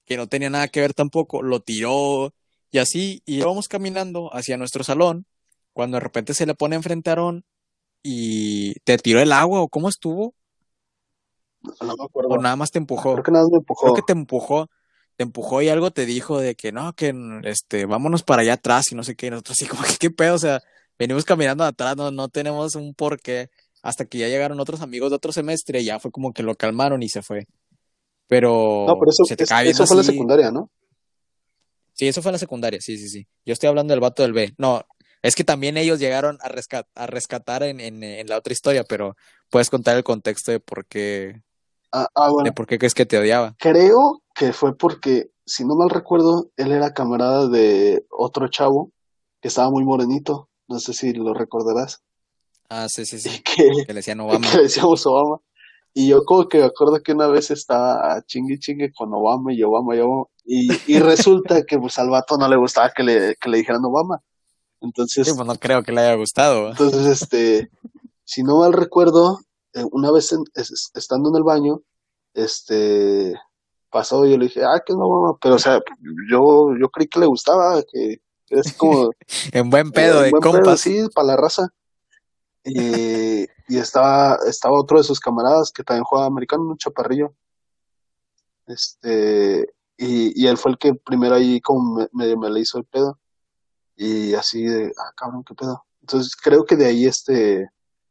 [0.05, 2.33] que no tenía nada que ver tampoco, lo tiró
[2.71, 5.25] y así, y íbamos caminando hacia nuestro salón,
[5.73, 7.15] cuando de repente se le pone enfrente a
[8.03, 10.33] y te tiró el agua, o cómo estuvo.
[11.61, 12.29] No me acuerdo.
[12.29, 13.13] O nada más te empujó.
[13.13, 13.81] Creo que nada más me empujó.
[13.81, 14.69] Creo que te empujó,
[15.15, 18.91] te empujó y algo te dijo de que no, que este, vámonos para allá atrás
[18.91, 20.61] y no sé qué, y nosotros así como que qué pedo, o sea,
[20.97, 23.49] venimos caminando atrás, no, no tenemos un porqué,
[23.81, 26.55] hasta que ya llegaron otros amigos de otro semestre y ya fue como que lo
[26.55, 27.47] calmaron y se fue.
[28.27, 30.69] Pero, no, pero eso, eso fue la secundaria, ¿no?
[31.93, 33.27] Sí, eso fue en la secundaria, sí, sí, sí.
[33.45, 34.53] Yo estoy hablando del vato del B.
[34.57, 34.85] No,
[35.21, 36.49] es que también ellos llegaron a,
[36.95, 39.17] a rescatar en, en, la otra historia, pero
[39.49, 41.41] puedes contar el contexto de por qué.
[41.91, 42.45] Ah, ah, bueno.
[42.45, 43.55] De por qué crees que te odiaba.
[43.59, 48.91] Creo que fue porque, si no mal recuerdo, él era camarada de otro chavo
[49.41, 50.49] que estaba muy morenito.
[50.67, 52.01] No sé si lo recordarás.
[52.69, 53.29] Ah, sí, sí, sí.
[53.43, 54.47] Que, le decían Obama.
[54.49, 55.37] Que le decíamos Obama.
[55.93, 59.63] Y yo como que me acuerdo que una vez estaba chingue chingue con Obama y
[59.63, 60.25] Obama y Obama.
[60.45, 63.83] Y, y resulta que pues al vato no le gustaba que le, que le dijeran
[63.83, 64.21] Obama.
[64.81, 65.27] Entonces.
[65.27, 66.69] Sí, pues no creo que le haya gustado.
[66.69, 67.69] Entonces, este,
[68.23, 69.39] si no mal recuerdo,
[69.73, 70.35] eh, una vez
[70.93, 71.81] estando en el baño,
[72.33, 73.33] este,
[73.89, 75.37] pasó y yo le dije, ah, que no, Obama.
[75.41, 75.79] Pero, o sea,
[76.29, 79.11] yo, yo creí que le gustaba, que, es como.
[79.51, 80.81] en buen pedo, de compas.
[80.81, 81.69] sí, para la raza.
[82.63, 87.33] Y, y estaba, estaba otro de sus camaradas que también juega americano, un chaparrillo.
[88.67, 92.85] Este, y, y él fue el que primero ahí como me, me, le hizo el
[92.85, 93.19] pedo.
[93.95, 95.85] Y así de, ah, cabrón, qué pedo.
[96.01, 97.69] Entonces creo que de ahí este,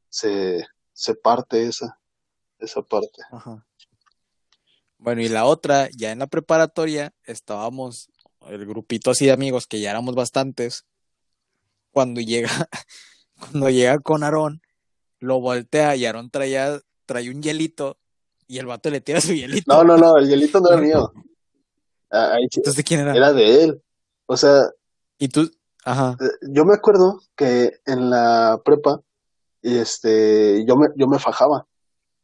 [0.08, 0.66] se,
[0.98, 2.00] se parte esa,
[2.58, 3.22] esa parte.
[3.30, 3.64] Ajá.
[4.98, 8.10] Bueno, y la otra, ya en la preparatoria, estábamos,
[8.48, 10.86] el grupito así de amigos, que ya éramos bastantes,
[11.92, 12.50] cuando llega,
[13.38, 14.60] cuando llega con Aarón,
[15.20, 17.96] lo voltea y Aarón traía, trae un hielito
[18.48, 19.72] y el vato le tira su hielito.
[19.72, 21.12] No, no, no, el hielito no era mío.
[22.10, 23.14] Ah, Entonces, ¿de quién era?
[23.14, 23.82] Era de él.
[24.24, 24.62] O sea.
[25.18, 25.50] ¿Y tú?
[25.84, 26.16] Ajá.
[26.18, 29.02] Eh, yo me acuerdo que en la prepa,
[29.76, 31.66] este, yo me, yo me fajaba.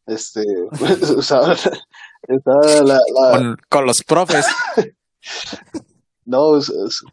[0.07, 0.43] Este,
[1.17, 1.55] usaba,
[2.29, 3.01] la,
[3.33, 4.47] Con, con, los profes.
[6.25, 6.59] no,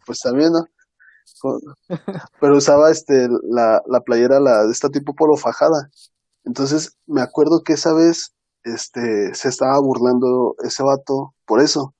[0.06, 0.66] pues también, ¿no?
[2.40, 5.90] pero usaba este la, la playera la de este tipo polo fajada.
[6.44, 8.32] Entonces me acuerdo que esa vez
[8.64, 11.94] este se estaba burlando ese vato por eso.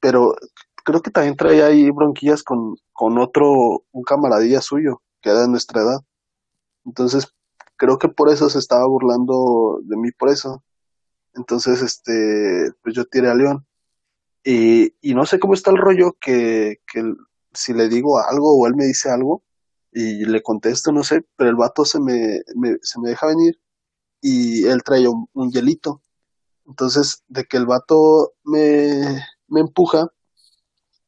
[0.00, 0.34] Pero
[0.84, 5.48] creo que también traía ahí bronquillas con, con otro, un camaradilla suyo, que era de
[5.48, 6.00] nuestra edad.
[6.84, 7.34] Entonces,
[7.76, 10.64] creo que por eso se estaba burlando de mí por eso.
[11.34, 13.66] Entonces, este, pues yo tiré a León.
[14.44, 17.02] Y, y no sé cómo está el rollo que, que
[17.52, 19.42] si le digo algo o él me dice algo
[19.92, 22.42] y le contesto, no sé, pero el vato se me,
[22.82, 23.58] se me deja venir
[24.20, 26.02] y él trae un, hielito.
[26.66, 30.08] Entonces, de que el vato me, me empuja,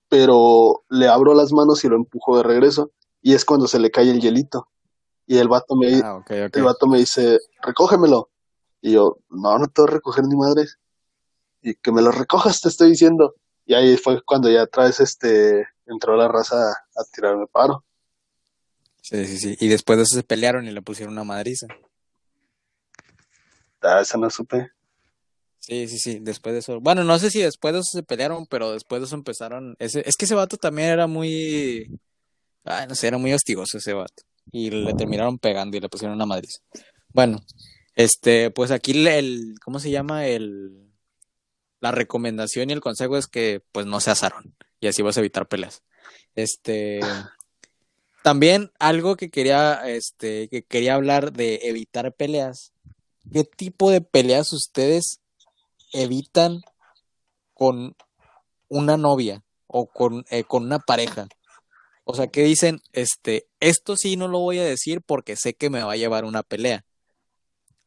[0.08, 3.90] pero le abro las manos y lo empujo de regreso y es cuando se le
[3.90, 4.68] cae el hielito.
[5.30, 8.30] Y el vato me, ah, El vato me dice, recógemelo.
[8.80, 10.64] Y yo, no, no te voy a recoger ni madre.
[11.60, 13.34] Y que me lo recojas, te estoy diciendo.
[13.66, 17.84] Y ahí fue cuando ya traes este, entró la raza a tirarme paro.
[19.02, 19.56] Sí, sí, sí.
[19.60, 21.66] Y después de eso se pelearon y le pusieron una madriza.
[23.82, 24.70] Ah, esa no supe.
[25.58, 26.80] Sí, sí, sí, después de eso.
[26.80, 29.76] Bueno, no sé si después de eso se pelearon, pero después de eso empezaron.
[29.78, 30.08] Ese...
[30.08, 32.00] Es que ese vato también era muy.
[32.64, 34.27] Ay, no sé, era muy hostigoso ese vato.
[34.50, 36.60] Y le terminaron pegando y le pusieron una madriza.
[37.12, 37.40] Bueno,
[37.94, 39.56] este, pues aquí el.
[39.62, 40.26] ¿Cómo se llama?
[40.26, 40.88] El
[41.80, 45.20] la recomendación y el consejo es que pues no se asaron y así vas a
[45.20, 45.82] evitar peleas.
[46.34, 47.00] Este
[48.22, 52.72] también algo que quería este que quería hablar de evitar peleas.
[53.32, 55.20] ¿Qué tipo de peleas ustedes
[55.92, 56.62] evitan
[57.54, 57.96] con
[58.68, 61.28] una novia o con, eh, con una pareja?
[62.10, 65.68] O sea, que dicen, este, esto sí no lo voy a decir porque sé que
[65.68, 66.86] me va a llevar una pelea.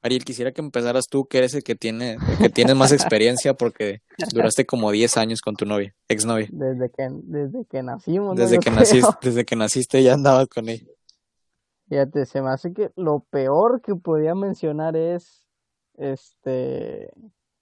[0.03, 4.03] Ariel, quisiera que empezaras tú, que eres el que tiene, que tienes más experiencia porque
[4.31, 6.47] duraste como 10 años con tu novia, exnovia.
[6.51, 8.35] Desde que, desde que nacimos.
[8.35, 10.85] Desde que naciste, desde que naciste ya andabas con ella.
[11.89, 15.47] Fíjate, se me hace que lo peor que podía mencionar es,
[15.97, 17.09] este,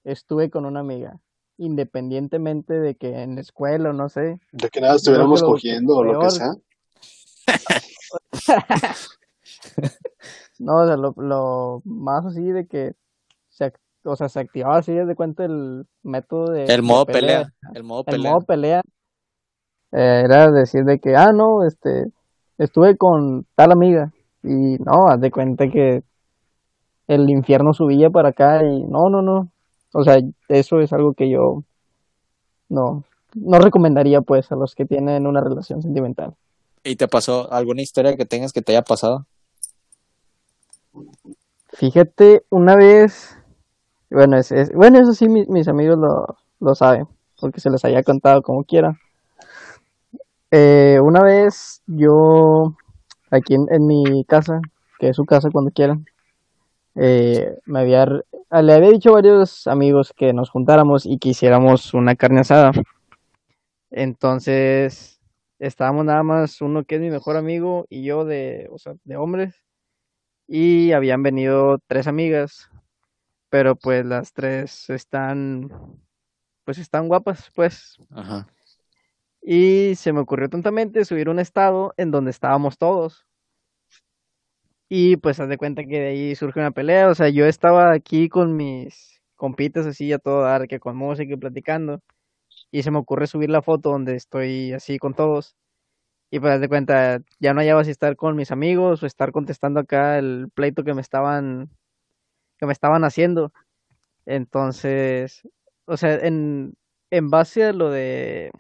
[0.04, 1.22] estuve con una amiga,
[1.60, 4.40] independientemente de que en la escuela o no sé.
[4.52, 6.54] De que nada estuviéramos cogiendo o lo que sea.
[10.60, 12.92] No, o sea, lo, lo más así de que
[13.48, 13.72] se,
[14.04, 16.66] o sea, se activaba así de cuenta el método de...
[16.66, 17.54] El modo pelea.
[17.74, 18.32] El modo el pelea.
[18.32, 18.82] modo pelea
[19.94, 22.12] eh, era decir de que, ah, no, este,
[22.58, 24.12] estuve con tal amiga
[24.44, 26.04] y no, haz de cuenta que
[27.08, 29.50] el infierno subía para acá y no, no, no,
[29.94, 31.64] o sea, eso es algo que yo
[32.70, 33.04] no,
[33.36, 36.36] no recomendaría pues a los que tienen una relación sentimental.
[36.84, 39.26] ¿Y te pasó alguna historia que tengas que te haya pasado?
[41.74, 43.36] Fíjate, una vez,
[44.12, 47.08] bueno, es, es- bueno, eso sí, mi- mis amigos lo, lo saben,
[47.40, 49.00] porque se les haya contado como quiera.
[50.52, 52.76] Eh, una vez yo,
[53.32, 54.62] aquí en, en mi casa,
[55.00, 56.06] que es su casa cuando quieran,
[56.96, 58.08] eh, me había,
[58.52, 62.72] le había dicho a varios amigos que nos juntáramos y que hiciéramos una carne asada.
[63.92, 65.20] Entonces,
[65.60, 69.18] estábamos nada más uno que es mi mejor amigo y yo de, o sea, de
[69.18, 69.64] hombres
[70.48, 72.70] y habían venido tres amigas,
[73.50, 75.70] pero pues las tres están,
[76.66, 77.98] pues están guapas, pues.
[78.10, 78.48] Ajá.
[79.42, 83.28] Y se me ocurrió tontamente subir un estado en donde estábamos todos.
[84.90, 87.94] Y pues haz de cuenta que de ahí surge una pelea, o sea, yo estaba
[87.94, 92.02] aquí con mis compitas así a todo dar, que con música y platicando,
[92.72, 95.56] y se me ocurre subir la foto donde estoy así con todos.
[96.32, 99.32] Y pues haz de cuenta, ya no hallaba si estar con mis amigos o estar
[99.34, 101.70] contestando acá el pleito que me estaban,
[102.60, 103.54] que me estaban haciendo.
[104.26, 105.44] Entonces,
[105.86, 106.76] o sea, en,
[107.12, 108.52] en base a lo de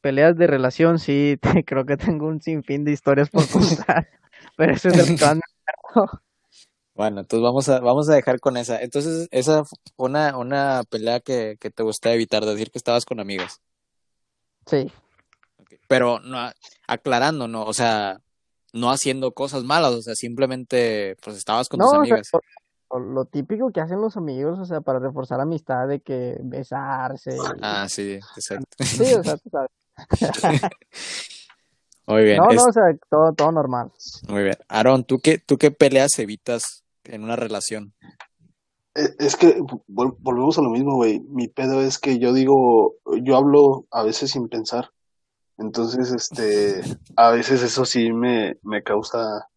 [0.00, 4.08] peleas de relación, sí, te- creo que tengo un sinfín de historias por contar.
[4.56, 5.40] Pero eso es el plan.
[6.94, 8.80] Bueno, entonces vamos a, vamos a dejar con esa.
[8.80, 13.20] Entonces, esa fue una, una pelea que, que te gusta evitar, decir que estabas con
[13.20, 13.60] amigos.
[14.66, 14.90] Sí.
[15.88, 16.50] Pero no,
[16.88, 17.64] aclarando, ¿no?
[17.64, 18.20] O sea,
[18.72, 22.30] no haciendo cosas malas, o sea, simplemente pues estabas con no, tus o sea, amigas.
[22.90, 27.36] lo, lo típico que hacen los amigos, o sea, para reforzar amistad, de que besarse.
[27.36, 28.84] y- Ah, sí, exacto.
[28.84, 29.70] Sí, o sea, tú sabes.
[32.06, 33.90] Muy bien, No, es- no, o sea, todo, todo normal.
[34.28, 34.56] muy bien.
[34.68, 37.94] Aaron, ¿tú qué, tú qué peleas evitas en una relación?
[38.94, 41.20] Eh, Es que vol- volvemos a lo mismo, güey.
[41.20, 44.90] Mi pedo es que yo digo, yo hablo a veces sin pensar.
[45.58, 46.82] Entonces, este,
[47.16, 49.48] a veces eso sí me, me causa,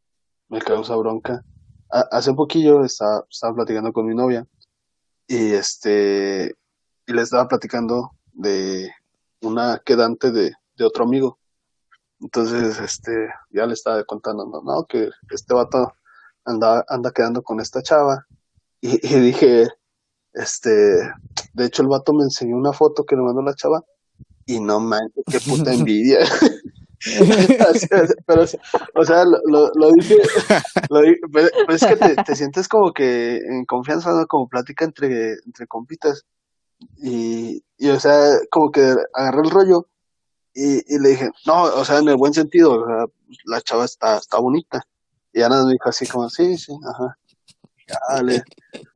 [0.50, 1.44] me causa bronca.
[1.92, 4.46] Ha- hace poquillo estaba, estaba platicando con mi novia
[5.28, 6.56] y este,
[7.06, 8.90] y le estaba platicando de
[9.42, 11.39] una quedante de, de otro amigo.
[12.22, 15.94] Entonces, este, ya le estaba contando, no, no, que este vato
[16.46, 18.26] anda, anda quedando con esta chava.
[18.82, 19.68] Y, y dije,
[20.34, 20.70] este,
[21.54, 23.84] de hecho el vato me enseñó una foto que le mandó la chava
[24.46, 26.20] y no manches, qué puta envidia.
[28.28, 28.44] Pero,
[28.96, 30.18] o sea, lo, lo, lo dije,
[30.90, 34.28] lo dije, pero, pero es que te, te sientes como que en confianza, ¿no?
[34.28, 36.26] Como plática entre, entre compitas.
[36.98, 39.88] Y, y, o sea, como que agarré el rollo
[40.62, 43.06] y, y le dije, no, o sea, en el buen sentido, o sea,
[43.46, 44.84] la chava está, está bonita.
[45.34, 47.18] Y Ana me dijo así como, sí, sí, ajá.
[48.10, 48.44] Dale.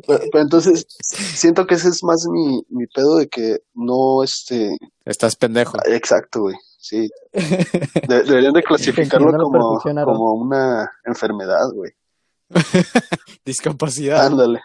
[0.05, 4.75] Pero, pero entonces, siento que ese es más mi, mi pedo de que no, este,
[5.05, 5.77] Estás pendejo.
[5.85, 7.09] exacto, güey, sí.
[7.33, 11.91] De- deberían de clasificarlo como, como una enfermedad, güey.
[13.45, 14.25] Discapacidad.
[14.27, 14.61] Ándale.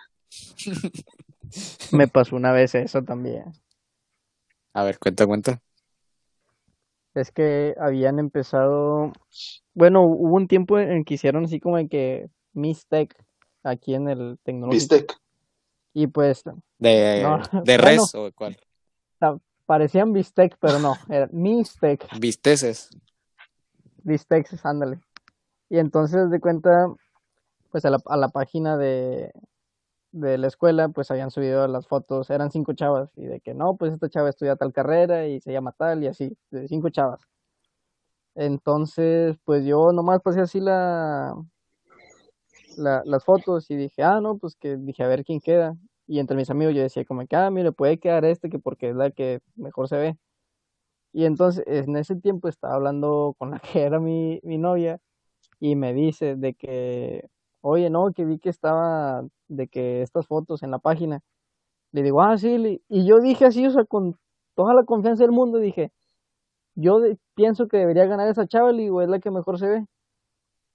[1.93, 3.45] Me pasó una vez eso también.
[4.75, 5.63] A ver, cuenta, cuenta.
[7.19, 9.13] Es que habían empezado,
[9.75, 13.15] bueno, hubo un tiempo en que hicieron así como de que Mistec
[13.63, 14.95] aquí en el tecnológico.
[14.95, 15.17] Bistec.
[15.95, 16.45] Y pues
[16.79, 17.43] ¿De, No, de
[17.77, 17.83] bueno.
[17.83, 18.57] res o de cuál?
[19.67, 22.09] parecían Bistec, pero no, era Mistec.
[22.19, 22.91] Visteces.
[24.03, 25.01] Bistecs, ándale.
[25.69, 26.87] Y entonces de cuenta,
[27.71, 29.31] pues a la, a la página de,
[30.13, 33.77] de la escuela, pues habían subido las fotos, eran cinco chavas, y de que no,
[33.77, 37.29] pues esta chava estudia tal carrera y se llama tal, y así, de cinco chavas.
[38.35, 41.35] Entonces, pues yo nomás pasé así la,
[42.77, 45.77] la, las fotos y dije, ah, no, pues que dije, a ver quién queda.
[46.07, 48.91] Y entre mis amigos yo decía como que, ah, mire, puede quedar este que porque
[48.91, 50.19] es la que mejor se ve.
[51.13, 55.01] Y entonces en ese tiempo estaba hablando con la que era mi, mi novia
[55.61, 57.29] y me dice de que,
[57.69, 61.21] oye, no, que vi que estaba, de que estas fotos en la página.
[61.93, 64.17] Le digo, ah, sí, y yo dije así, o sea, con
[64.55, 65.91] toda la confianza del mundo, dije,
[66.75, 69.69] yo de- pienso que debería ganar esa chava, le digo, es la que mejor se
[69.69, 69.85] ve.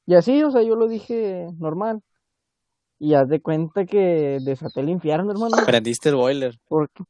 [0.06, 2.02] Y así, o sea, yo lo dije normal.
[3.00, 5.58] Y haz de cuenta que desaté el infierno, hermano.
[5.66, 6.56] Prendiste el boiler.
[6.68, 7.04] Porque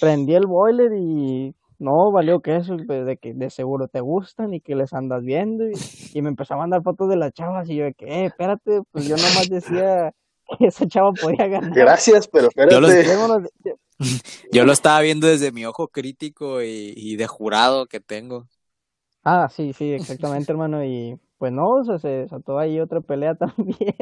[0.00, 4.52] prendí el boiler y no, valió que eso, pues, de que de seguro te gustan
[4.52, 5.64] y que les andas viendo.
[6.12, 8.82] Y, me empezó a mandar fotos de las chavas y yo de que, eh, espérate,
[8.92, 10.12] pues yo nomás decía
[10.58, 11.72] que esa chava podía ganar.
[11.74, 12.74] Gracias, pero espérate.
[14.52, 18.46] Yo, lo estaba viendo desde mi ojo crítico y, de jurado que tengo.
[19.22, 20.82] Ah, sí, sí, exactamente, hermano.
[20.82, 23.94] Y pues no, o sea, se desató ahí otra pelea también.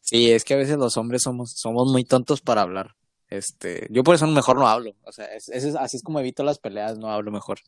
[0.00, 2.94] Sí, es que a veces los hombres somos, somos muy tontos para hablar.
[3.36, 4.94] Este, yo por eso mejor no hablo.
[5.04, 7.60] O sea, es, así es como evito las peleas, no hablo mejor.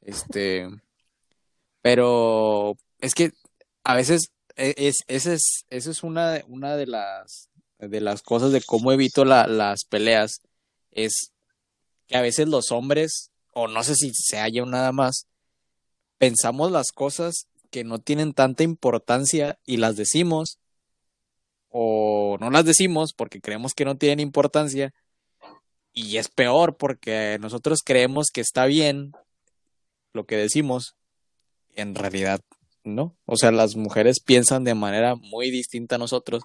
[0.00, 0.68] Este,
[1.80, 3.32] pero es que
[3.84, 7.48] a veces e, es, es, eso es una, una de las
[7.78, 10.40] de las cosas de cómo evito las peleas.
[10.90, 11.32] Es
[12.06, 15.26] que a veces los hombres, o no sé si se haya nada más,
[16.18, 20.58] pensamos las cosas que no tienen tanta importancia y las decimos
[21.76, 24.94] o no las decimos porque creemos que no tienen importancia
[25.92, 29.10] y es peor porque nosotros creemos que está bien
[30.12, 30.94] lo que decimos,
[31.74, 32.40] en realidad
[32.84, 33.16] no.
[33.24, 36.44] O sea, las mujeres piensan de manera muy distinta a nosotros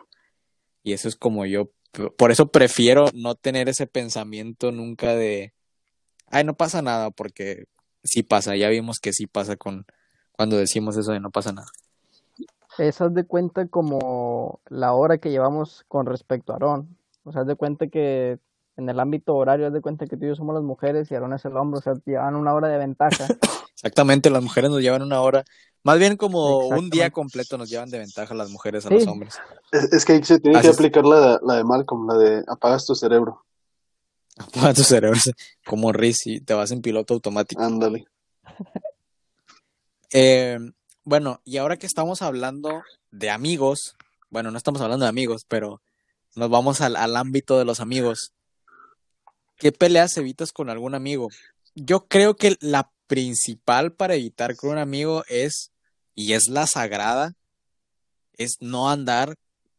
[0.82, 1.70] y eso es como yo,
[2.18, 5.54] por eso prefiero no tener ese pensamiento nunca de,
[6.26, 7.66] ay, no pasa nada porque
[8.04, 9.86] sí pasa, ya vimos que sí pasa con
[10.32, 11.70] cuando decimos eso de no pasa nada
[12.80, 16.98] es haz de cuenta como la hora que llevamos con respecto a Aarón.
[17.24, 18.40] O sea, haz de cuenta que
[18.78, 21.16] en el ámbito horario, haz de cuenta que tú y yo somos las mujeres y
[21.16, 23.28] Aarón es el hombre, o sea, llevan una hora de ventaja.
[23.74, 25.44] Exactamente, las mujeres nos llevan una hora.
[25.84, 29.40] Más bien como un día completo nos llevan de ventaja las mujeres a los hombres.
[29.72, 32.96] Es, que ahí se tiene que aplicar la, la de Malcolm, la de apagas tu
[32.96, 33.46] cerebro.
[34.38, 35.20] Apagas tu cerebro,
[35.66, 37.62] como Riz y te vas en piloto automático.
[37.62, 38.06] Ándale.
[40.12, 40.58] Eh,
[41.10, 43.96] bueno, y ahora que estamos hablando de amigos,
[44.30, 45.82] bueno, no estamos hablando de amigos, pero
[46.36, 48.34] nos vamos al, ámbito de los amigos.
[49.58, 51.30] ¿Qué peleas evitas con algún amigo?
[51.74, 55.72] Yo creo que la principal para evitar con un amigo es,
[56.14, 57.34] y es la sagrada,
[58.38, 59.36] es no andar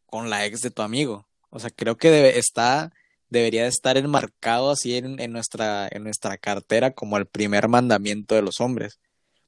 [0.07, 1.29] con la ex de tu amigo.
[1.49, 2.91] O sea, creo que debe, está,
[3.29, 8.35] debería de estar enmarcado así en, en, nuestra, en nuestra cartera como el primer mandamiento
[8.35, 8.99] de los hombres.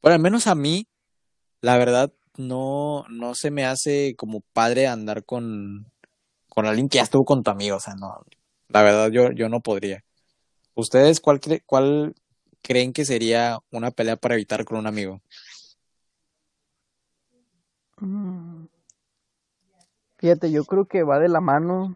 [0.02, 0.88] Bueno, al menos a mí,
[1.64, 5.90] la verdad no, no se me hace como padre andar con,
[6.50, 8.22] con alguien que ya estuvo con tu amigo, o sea, no,
[8.68, 10.04] la verdad yo, yo no podría.
[10.76, 12.16] ¿Ustedes cuál, cuál
[12.62, 15.22] creen que sería una pelea para evitar con un amigo?
[18.02, 18.66] Mm.
[20.18, 21.96] Fíjate, yo creo que va de la mano,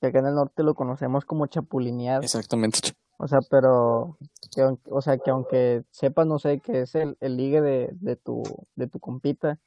[0.00, 2.24] que acá en el norte lo conocemos como chapulinear.
[2.24, 2.94] Exactamente.
[3.18, 4.16] O sea, pero,
[4.54, 8.16] que, o sea, que aunque sepas, no sé, que es el, el ligue de, de,
[8.16, 8.42] tu,
[8.76, 9.58] de tu compita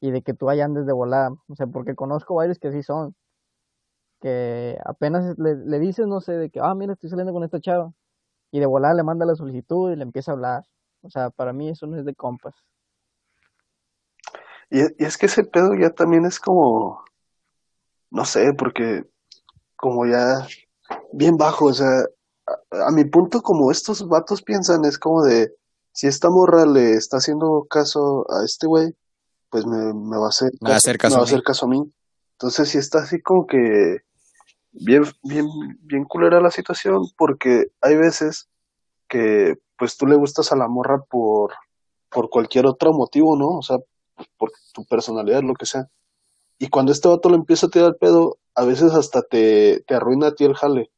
[0.00, 1.30] y de que tú allá andes de volada.
[1.48, 3.16] O sea, porque conozco varios que sí son.
[4.20, 7.60] Que apenas le, le dices, no sé, de que, ah, mira, estoy saliendo con esta
[7.60, 7.92] chava.
[8.50, 10.64] Y de volada le manda la solicitud y le empieza a hablar.
[11.00, 12.54] O sea, para mí eso no es de compas.
[14.70, 17.02] Y, y es que ese pedo ya también es como,
[18.10, 19.04] no sé, porque
[19.76, 20.46] como ya
[21.12, 22.04] bien bajo, o sea,
[22.46, 25.52] a, mi punto, como estos vatos piensan, es como de,
[25.92, 28.94] si esta morra le está haciendo caso a este güey,
[29.50, 30.50] pues me, va a hacer,
[30.98, 31.92] caso, va a hacer caso a mí.
[32.32, 33.98] Entonces, si está así como que
[34.72, 35.46] bien, bien,
[35.82, 38.48] bien culera la situación, porque hay veces
[39.08, 41.52] que pues tú le gustas a la morra por,
[42.10, 43.58] por cualquier otro motivo, ¿no?
[43.58, 43.76] O sea,
[44.36, 45.88] por tu personalidad, lo que sea.
[46.58, 50.28] Y cuando este vato le empieza a tirar pedo, a veces hasta te, te arruina
[50.28, 50.90] a ti el jale.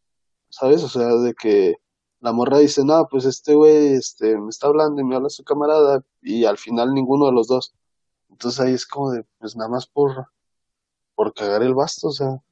[0.51, 0.83] ¿Sabes?
[0.83, 1.77] O sea, de que
[2.21, 5.45] la morra dice, no, pues este güey este, me está hablando y me habla su
[5.45, 7.75] camarada, y al final ninguno de los dos.
[8.31, 10.27] Entonces ahí es como de, pues nada más por,
[11.15, 12.43] por cagar el basto, o sea,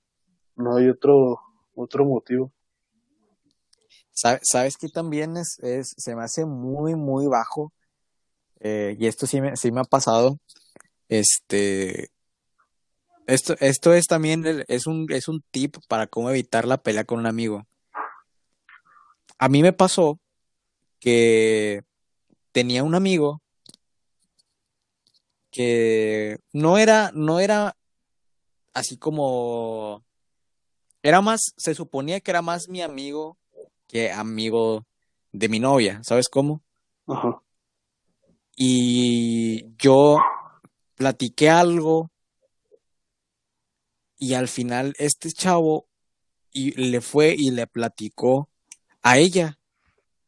[0.57, 1.41] no hay otro,
[1.75, 2.53] otro motivo.
[4.13, 7.73] ¿Sabes que también es, es, se me hace muy, muy bajo?
[8.61, 10.39] Eh, y esto sí me, sí me ha pasado.
[11.09, 12.11] Este,
[13.27, 17.19] esto, esto es también, es un, es un tip para cómo evitar la pelea con
[17.19, 17.67] un amigo
[19.39, 20.19] a mí me pasó
[21.01, 21.83] que
[22.53, 23.43] tenía un amigo
[25.51, 27.77] que no era, no era
[28.73, 30.05] así como,
[31.03, 33.39] era más, se suponía que era más mi amigo
[33.87, 34.85] que amigo
[35.33, 36.63] de mi novia, ¿sabes cómo?
[37.07, 37.41] Ajá.
[38.57, 40.19] Y yo
[40.95, 42.11] platiqué algo
[44.19, 45.87] y al final este chavo
[46.53, 48.49] y le fue y le platicó
[49.05, 49.61] a ella.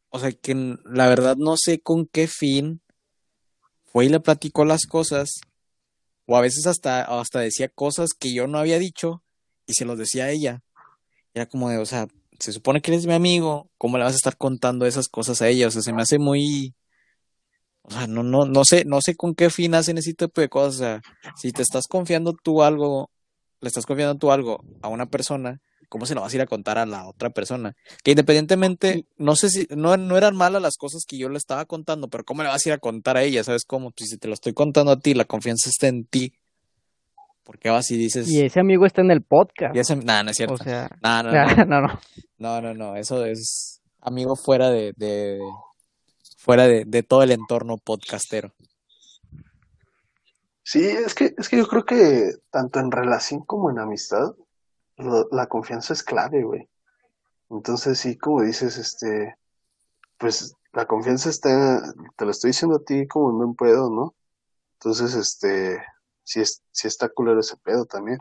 [0.09, 0.55] O sea, que
[0.85, 2.81] la verdad no sé con qué fin
[3.85, 5.41] fue y le platicó las cosas.
[6.25, 9.23] O a veces hasta, hasta decía cosas que yo no había dicho
[9.65, 10.61] y se los decía a ella.
[11.33, 12.07] Era como de, o sea,
[12.39, 15.49] se supone que eres mi amigo, ¿cómo le vas a estar contando esas cosas a
[15.49, 15.67] ella?
[15.67, 16.75] O sea, se me hace muy,
[17.81, 20.49] o sea, no, no, no sé, no sé con qué fin hacen ese tipo de
[20.49, 20.75] cosas.
[20.75, 21.01] O sea,
[21.35, 23.09] si te estás confiando tú algo,
[23.61, 26.47] le estás confiando tú algo a una persona, ¿cómo se lo vas a ir a
[26.47, 27.75] contar a la otra persona?
[28.03, 31.65] Que independientemente, no sé si, no, no eran malas las cosas que yo le estaba
[31.65, 33.43] contando, pero ¿cómo le vas a ir a contar a ella?
[33.43, 33.91] ¿Sabes cómo?
[33.91, 36.33] Pues si te lo estoy contando a ti, la confianza está en ti.
[37.43, 38.27] ¿Por qué vas y dices?
[38.27, 39.75] Y ese amigo está en el podcast.
[39.75, 40.55] Y ese, nah, no es cierto.
[40.55, 41.99] O sea, no, no, no, no, no, no.
[42.37, 45.39] no, no, no, eso es amigo fuera de, de
[46.37, 48.53] fuera de, de todo el entorno podcastero.
[50.63, 54.33] Sí, es que, es que yo creo que tanto en relación como en amistad,
[54.97, 56.67] lo- la confianza es clave, güey.
[57.49, 59.35] Entonces, sí, como dices, este,
[60.17, 61.81] pues la confianza está,
[62.17, 64.15] te lo estoy diciendo a ti como en un pedo, ¿no?
[64.73, 65.81] Entonces, este,
[66.23, 68.19] sí, es, sí está culero ese pedo también.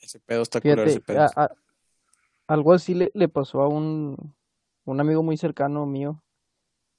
[0.00, 1.22] Ese pedo está culero, ese Fíjate, pedo.
[1.22, 1.56] a- a-
[2.48, 4.34] algo así le, le pasó a un,
[4.84, 6.22] un amigo muy cercano mío,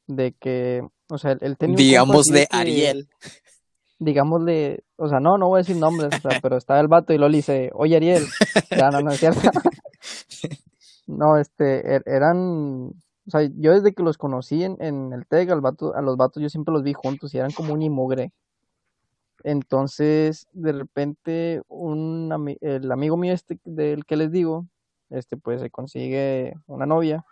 [0.07, 3.09] de que, o sea, él, él tenía Digamos de de que, Ariel.
[3.99, 7.13] Digámosle, o sea, no, no voy a decir nombres, o sea, pero estaba el vato
[7.13, 8.23] y lo le dice, oye Ariel,
[8.69, 9.39] ya no, no es cierto.
[11.07, 15.49] No, este, er- eran, o sea, yo desde que los conocí en, en el TEC,
[15.51, 17.89] al vato, a los vatos yo siempre los vi juntos y eran como un y
[17.89, 18.33] mugre.
[19.43, 24.65] Entonces, de repente, un ami- el amigo mío este del que les digo,
[25.09, 27.23] este, pues se consigue una novia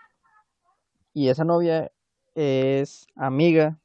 [1.14, 1.92] y esa novia
[2.36, 3.78] es amiga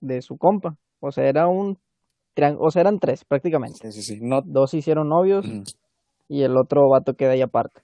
[0.00, 0.76] de su compa.
[1.00, 1.78] O sea, era un,
[2.58, 3.90] o sea, eran tres prácticamente.
[3.92, 4.18] Sí, sí, sí.
[4.20, 5.64] No, Dos se hicieron novios Ujú.
[6.28, 7.82] y el otro vato queda ahí aparte.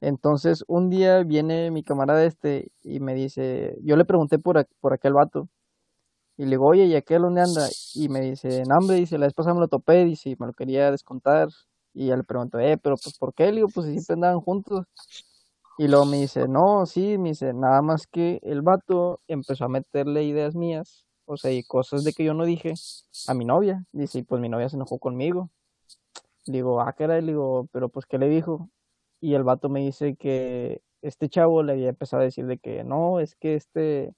[0.00, 4.92] Entonces, un día viene mi camarada este y me dice, yo le pregunté por, por
[4.92, 5.48] aquel vato
[6.36, 7.66] y le digo, oye, ¿y aquel dónde anda?
[7.94, 10.46] Y me dice, no, hombre, dice, la vez pasada me lo topé, dice, y me
[10.46, 11.48] lo quería descontar.
[11.94, 13.46] Y ya le pregunto, eh, pero pues, ¿por qué?
[13.46, 14.84] Le digo, pues si siempre andaban juntos.
[15.78, 19.68] Y luego me dice, no, sí, me dice, nada más que el vato empezó a
[19.68, 22.74] meterle ideas mías, o sea, y cosas de que yo no dije
[23.28, 23.84] a mi novia.
[23.92, 25.50] Dice, pues mi novia se enojó conmigo.
[26.46, 28.70] Digo, ah, caray, le digo, pero pues, ¿qué le dijo?
[29.20, 32.84] Y el vato me dice que este chavo le había empezado a decir de que
[32.84, 34.14] no, es que este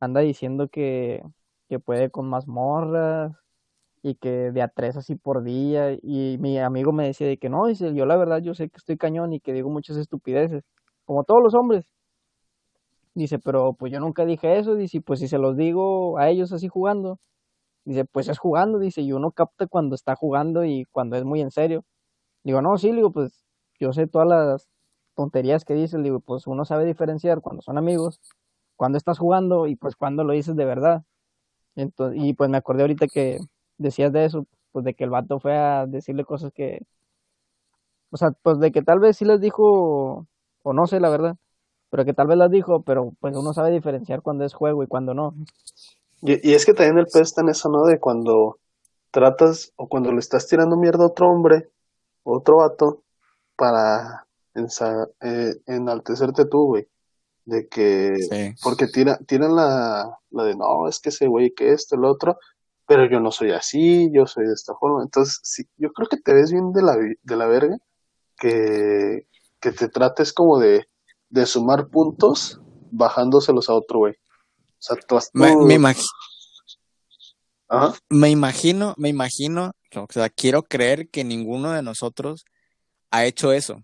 [0.00, 1.22] anda diciendo que,
[1.68, 3.32] que puede con más morras
[4.02, 5.92] y que de a tres así por día.
[6.02, 8.78] Y mi amigo me decía de que no, dice, yo la verdad yo sé que
[8.78, 10.64] estoy cañón y que digo muchas estupideces,
[11.04, 11.84] como todos los hombres.
[13.20, 16.52] Dice, pero pues yo nunca dije eso, dice, pues si se los digo a ellos
[16.54, 17.18] así jugando,
[17.84, 21.42] dice, pues es jugando, dice, y uno capta cuando está jugando y cuando es muy
[21.42, 21.84] en serio.
[22.44, 23.44] Digo, no, sí, digo, pues
[23.80, 24.68] yo sé todas las
[25.16, 28.20] tonterías que dices, digo, pues uno sabe diferenciar cuando son amigos,
[28.76, 31.02] cuando estás jugando y pues cuando lo dices de verdad.
[31.76, 33.38] Entonces, y pues me acordé ahorita que
[33.78, 36.80] decías de eso, pues de que el vato fue a decirle cosas que,
[38.10, 40.26] o sea, pues de que tal vez sí les dijo,
[40.62, 41.36] o no sé la verdad,
[41.90, 44.86] pero que tal vez las dijo, pero pues uno sabe diferenciar cuando es juego y
[44.86, 45.34] cuando no.
[46.22, 47.84] Y, y es que también el pedo está en eso, ¿no?
[47.84, 48.58] De cuando
[49.10, 51.68] tratas o cuando le estás tirando mierda a otro hombre,
[52.22, 53.02] otro vato,
[53.56, 56.86] para ensa- eh, enaltecerte tú, güey.
[57.44, 58.54] De que, Sí.
[58.62, 62.38] porque tira, tiran la, la de, no, es que ese güey, que esto, el otro,
[62.86, 65.02] pero yo no soy así, yo soy de esta forma.
[65.02, 67.76] Entonces, sí, yo creo que te ves bien de la, de la verga,
[68.38, 69.26] que,
[69.60, 70.86] que te trates como de,
[71.30, 72.60] de sumar puntos
[72.90, 74.14] bajándoselos a otro güey.
[74.14, 74.16] O
[74.82, 75.66] sea, tú, Me, tú-
[78.08, 82.44] me imagino, me imagino, o sea, quiero creer que ninguno de nosotros
[83.10, 83.82] ha hecho eso,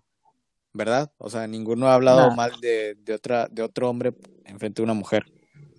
[0.73, 1.11] ¿verdad?
[1.17, 2.35] O sea, ninguno ha hablado Nah.
[2.35, 4.13] mal de, de otra, de otro hombre
[4.45, 5.25] en frente de una mujer.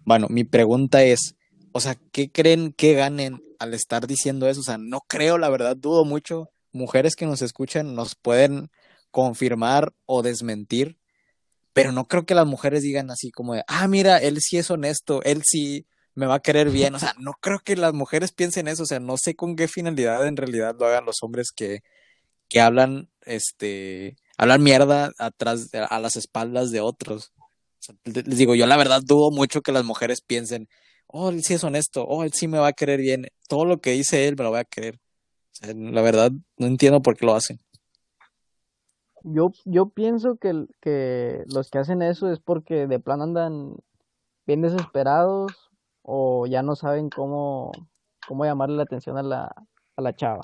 [0.05, 1.35] Bueno, mi pregunta es,
[1.73, 4.61] o sea, ¿qué creen que ganen al estar diciendo eso?
[4.61, 6.49] O sea, no creo, la verdad, dudo mucho.
[6.73, 8.71] Mujeres que nos escuchan nos pueden
[9.11, 10.98] confirmar o desmentir,
[11.79, 14.69] pero no creo que las mujeres digan así como de, ah, mira, él sí es
[14.69, 16.97] honesto, él sí me va a querer bien.
[16.97, 18.83] O sea, no creo que las mujeres piensen eso.
[18.83, 21.83] O sea, no sé con qué finalidad en realidad lo hagan los hombres que,
[22.49, 27.33] que hablan, este, hablan mierda atrás, a las espaldas de otros.
[28.03, 30.69] Les digo, yo la verdad dudo mucho que las mujeres piensen,
[31.07, 33.81] oh, él sí es honesto, oh, él sí me va a querer bien, todo lo
[33.81, 34.97] que dice él me lo voy a querer.
[34.97, 37.61] O sea, la verdad, no entiendo por qué lo hacen.
[39.31, 43.77] Yo, yo pienso que, el- que los que hacen eso es porque de plano andan
[44.47, 45.53] bien desesperados
[46.03, 47.71] o ya no saben cómo,
[48.27, 49.55] cómo llamarle la atención a la,
[49.97, 50.41] a la chava.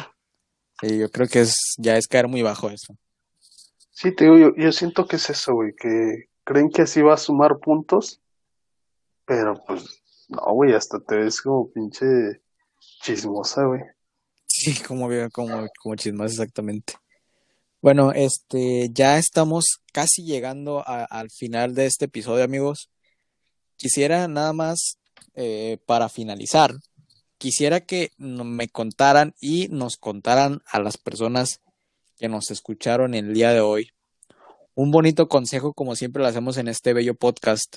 [0.80, 2.94] Sí, yo creo que es, ya es caer muy bajo eso.
[3.90, 7.14] Sí, te digo, yo, yo siento que es eso, güey, que creen que así va
[7.14, 8.20] a sumar puntos,
[9.24, 12.04] pero pues, no, güey, hasta te ves como pinche
[13.02, 13.80] chismosa, güey.
[14.46, 16.94] Sí, como, como, como chismas exactamente.
[17.84, 22.88] Bueno, este, ya estamos casi llegando a- al final de este episodio, amigos.
[23.76, 24.96] Quisiera nada más,
[25.34, 26.72] eh, para finalizar,
[27.36, 31.60] quisiera que me contaran y nos contaran a las personas
[32.16, 33.90] que nos escucharon el día de hoy
[34.74, 37.76] un bonito consejo, como siempre lo hacemos en este bello podcast,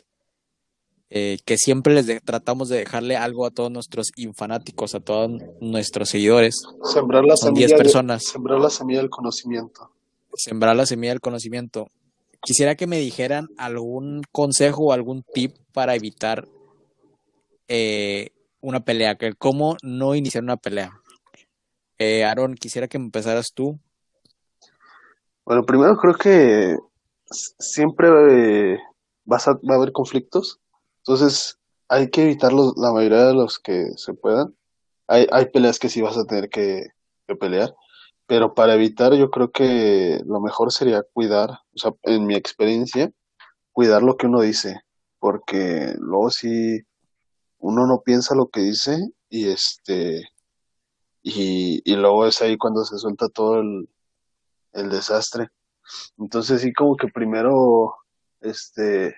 [1.09, 5.29] eh, que siempre les de- tratamos de dejarle algo a todos nuestros infanáticos, a todos
[5.59, 6.55] nuestros seguidores.
[6.93, 8.23] Sembrar la Son 10 semilla, de- personas.
[8.23, 9.91] sembrar la semilla del conocimiento.
[10.37, 11.87] Sembrar la semilla del conocimiento.
[12.41, 16.47] Quisiera que me dijeran algún consejo o algún tip para evitar
[17.67, 18.29] eh,
[18.61, 20.91] una pelea, que cómo no iniciar una pelea.
[21.97, 23.79] Eh, Aaron, quisiera que empezaras tú.
[25.45, 26.77] Bueno, primero creo que
[27.29, 28.79] siempre eh,
[29.25, 30.59] vas a, va a haber conflictos,
[30.99, 31.57] entonces
[31.89, 34.55] hay que evitarlos la mayoría de los que se puedan.
[35.07, 36.87] Hay, hay peleas que sí vas a tener que
[37.39, 37.73] pelear,
[38.27, 43.11] pero para evitar yo creo que lo mejor sería cuidar, o sea, en mi experiencia,
[43.71, 44.81] cuidar lo que uno dice,
[45.19, 46.81] porque luego si
[47.59, 48.97] uno no piensa lo que dice
[49.29, 50.29] y este
[51.23, 53.89] y, y luego es ahí cuando se suelta todo el,
[54.73, 55.49] el desastre.
[56.17, 57.95] Entonces sí como que primero
[58.41, 59.15] este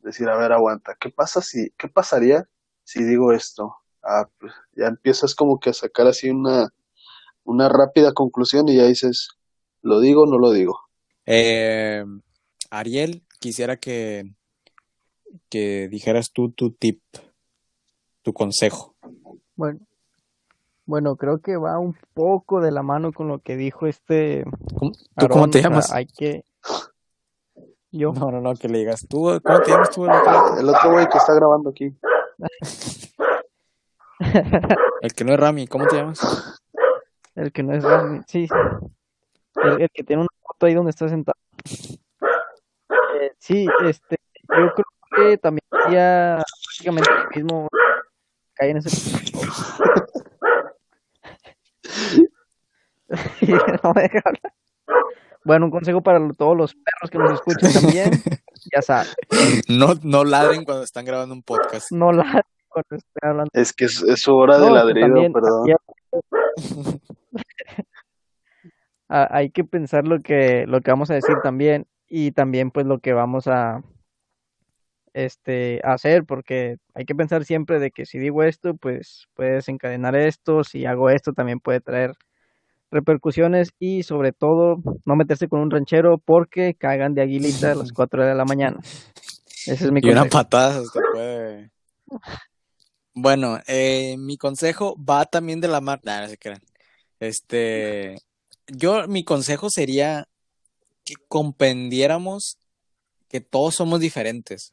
[0.00, 2.48] decir, a ver, aguanta, ¿qué pasa si, qué pasaría
[2.84, 3.76] si digo esto?
[4.02, 6.68] Ah, pues ya empiezas como que a sacar así una,
[7.44, 9.28] una rápida conclusión y ya dices,
[9.82, 10.80] ¿lo digo o no lo digo?
[11.26, 12.04] Eh,
[12.70, 14.34] Ariel, quisiera que,
[15.48, 17.00] que dijeras tú tu tip,
[18.22, 18.94] tu consejo.
[19.56, 19.80] Bueno,
[20.86, 24.44] bueno, creo que va un poco de la mano con lo que dijo este
[24.76, 25.92] ¿Cómo- ¿Tú cómo te o sea, llamas?
[25.92, 26.44] hay que...
[27.90, 29.40] Yo, No, no, no, que le digas tú.
[29.44, 30.04] ¿Cómo te llamas tú?
[30.04, 30.58] el otro?
[30.58, 31.94] El otro güey que está grabando aquí.
[35.00, 36.20] El que no es Rami, ¿cómo te llamas?
[37.34, 37.84] el que no es
[38.26, 38.48] sí,
[39.56, 41.36] el, el que tiene una foto ahí donde está sentado.
[43.20, 44.16] Eh, sí, este,
[44.48, 47.68] yo creo que también sería prácticamente lo mismo
[48.54, 48.90] cae en ese...
[53.82, 54.52] No me deja hablar.
[55.44, 58.10] Bueno, un consejo para todos los perros que nos escuchan también,
[58.74, 59.08] ya saben,
[59.68, 61.92] No, no ladren cuando están grabando un podcast.
[61.92, 62.24] no la
[62.68, 63.50] cuando estén hablando.
[63.52, 65.66] Es que es, es su hora de No, ladrido, también perdón.
[69.10, 72.86] Ah, hay que pensar lo que lo que vamos a decir también y también pues
[72.86, 73.82] lo que vamos a
[75.12, 79.56] este a hacer porque hay que pensar siempre de que si digo esto pues puede
[79.56, 82.14] desencadenar esto si hago esto también puede traer
[82.90, 87.92] repercusiones y sobre todo no meterse con un ranchero porque cagan de aguilita a las
[87.92, 88.80] 4 de la mañana
[89.66, 91.70] ese es mi Y una consejo patada se puede.
[93.14, 95.80] Bueno, eh, mi consejo va también de la.
[95.80, 96.60] Nah, no se crean.
[97.24, 98.16] Este,
[98.66, 100.28] yo, mi consejo sería
[101.04, 102.58] que comprendiéramos
[103.28, 104.72] que todos somos diferentes.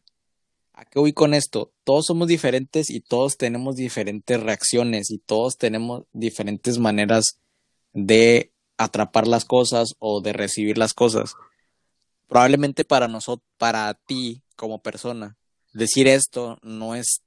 [0.74, 1.74] ¿A qué voy con esto?
[1.84, 7.40] Todos somos diferentes y todos tenemos diferentes reacciones y todos tenemos diferentes maneras
[7.94, 11.36] de atrapar las cosas o de recibir las cosas.
[12.28, 15.38] Probablemente para nosotros, para ti como persona,
[15.74, 17.22] decir esto no es,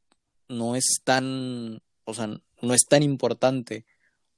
[0.49, 2.29] no es tan, o sea,
[2.62, 3.85] no es tan importante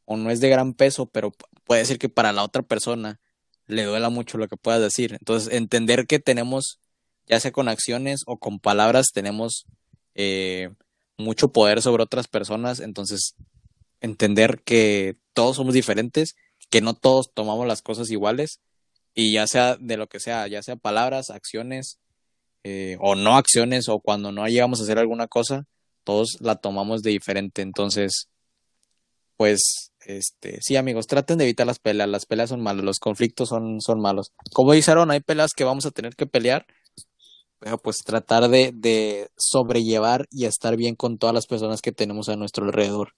[0.06, 1.32] o no es de gran peso, pero
[1.64, 3.20] puede ser que para la otra persona
[3.66, 5.12] le duela mucho lo que puedas decir.
[5.12, 6.80] Entonces, entender que tenemos,
[7.26, 9.66] ya sea con acciones o con palabras, tenemos
[10.14, 10.70] eh,
[11.18, 12.80] mucho poder sobre otras personas.
[12.80, 13.34] Entonces,
[14.00, 16.36] entender que todos somos diferentes,
[16.70, 18.60] que no todos tomamos las cosas iguales,
[19.14, 21.98] y ya sea de lo que sea, ya sea palabras, acciones,
[22.64, 25.64] eh, o no acciones, o cuando no llegamos a hacer alguna cosa,
[26.04, 27.62] todos la tomamos de diferente.
[27.62, 28.28] Entonces,
[29.36, 32.08] pues, este, sí, amigos, traten de evitar las peleas.
[32.08, 34.32] Las peleas son malas, los conflictos son, son malos.
[34.52, 36.66] Como dice Aaron, hay peleas que vamos a tener que pelear,
[37.58, 42.28] pero pues tratar de, de sobrellevar y estar bien con todas las personas que tenemos
[42.28, 43.14] a nuestro alrededor.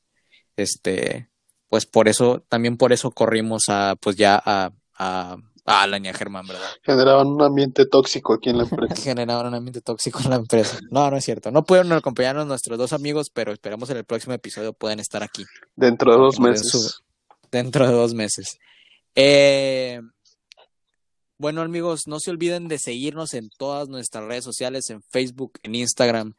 [0.56, 1.28] Este,
[1.68, 5.36] pues por eso, también por eso corrimos a, pues ya a, a,
[5.68, 6.68] a Alain y a Germán, ¿verdad?
[6.82, 8.96] Generaban un ambiente tóxico aquí en la empresa.
[9.02, 10.78] Generaban un ambiente tóxico en la empresa.
[10.90, 11.50] No, no es cierto.
[11.50, 15.44] No pudieron acompañarnos nuestros dos amigos, pero esperamos en el próximo episodio puedan estar aquí.
[15.76, 16.70] Dentro de dos meses.
[16.70, 16.90] su-
[17.50, 18.58] dentro de dos meses.
[19.14, 20.00] Eh,
[21.38, 25.74] bueno, amigos, no se olviden de seguirnos en todas nuestras redes sociales, en Facebook, en
[25.76, 26.34] Instagram,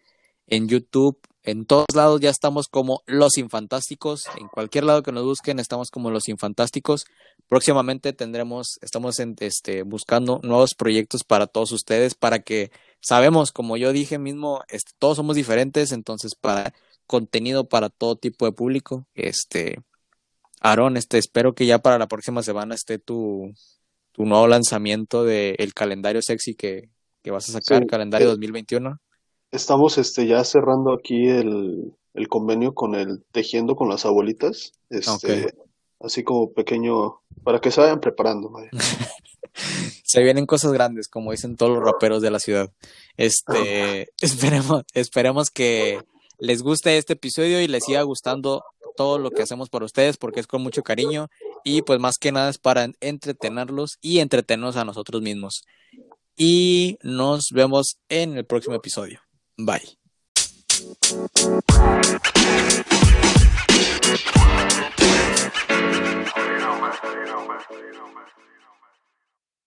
[0.48, 1.18] en YouTube,
[1.50, 4.24] en todos lados ya estamos como Los Infantásticos.
[4.38, 7.06] En cualquier lado que nos busquen estamos como Los Infantásticos.
[7.48, 12.72] Próximamente tendremos, estamos en, este, buscando nuevos proyectos para todos ustedes, para que
[13.02, 16.74] sabemos, como yo dije mismo, este, todos somos diferentes, entonces para
[17.08, 19.80] contenido para todo tipo de público, este,
[20.62, 23.52] Aarón, este, espero que ya para la próxima semana esté tu,
[24.12, 26.90] tu nuevo lanzamiento del calendario sexy que,
[27.24, 29.00] que vas a sacar, Sí, calendario eh, 2021.
[29.52, 34.74] Estamos este, ya cerrando aquí el, el convenio con el Tejiendo con las Abuelitas.
[34.90, 35.54] Este,
[36.00, 38.52] así como pequeño, para que se vayan preparando.
[40.04, 42.72] Se vienen cosas grandes, como dicen todos los raperos de la ciudad.
[43.18, 46.00] Este, esperemos, esperemos que
[46.38, 48.64] les guste este episodio y les siga gustando
[48.96, 51.30] todo lo que hacemos por ustedes, porque es con mucho cariño
[51.64, 55.64] y pues más que nada es para entretenerlos y entretenernos a nosotros mismos.
[56.36, 59.20] Y nos vemos en el próximo episodio.
[59.60, 59.84] Bye.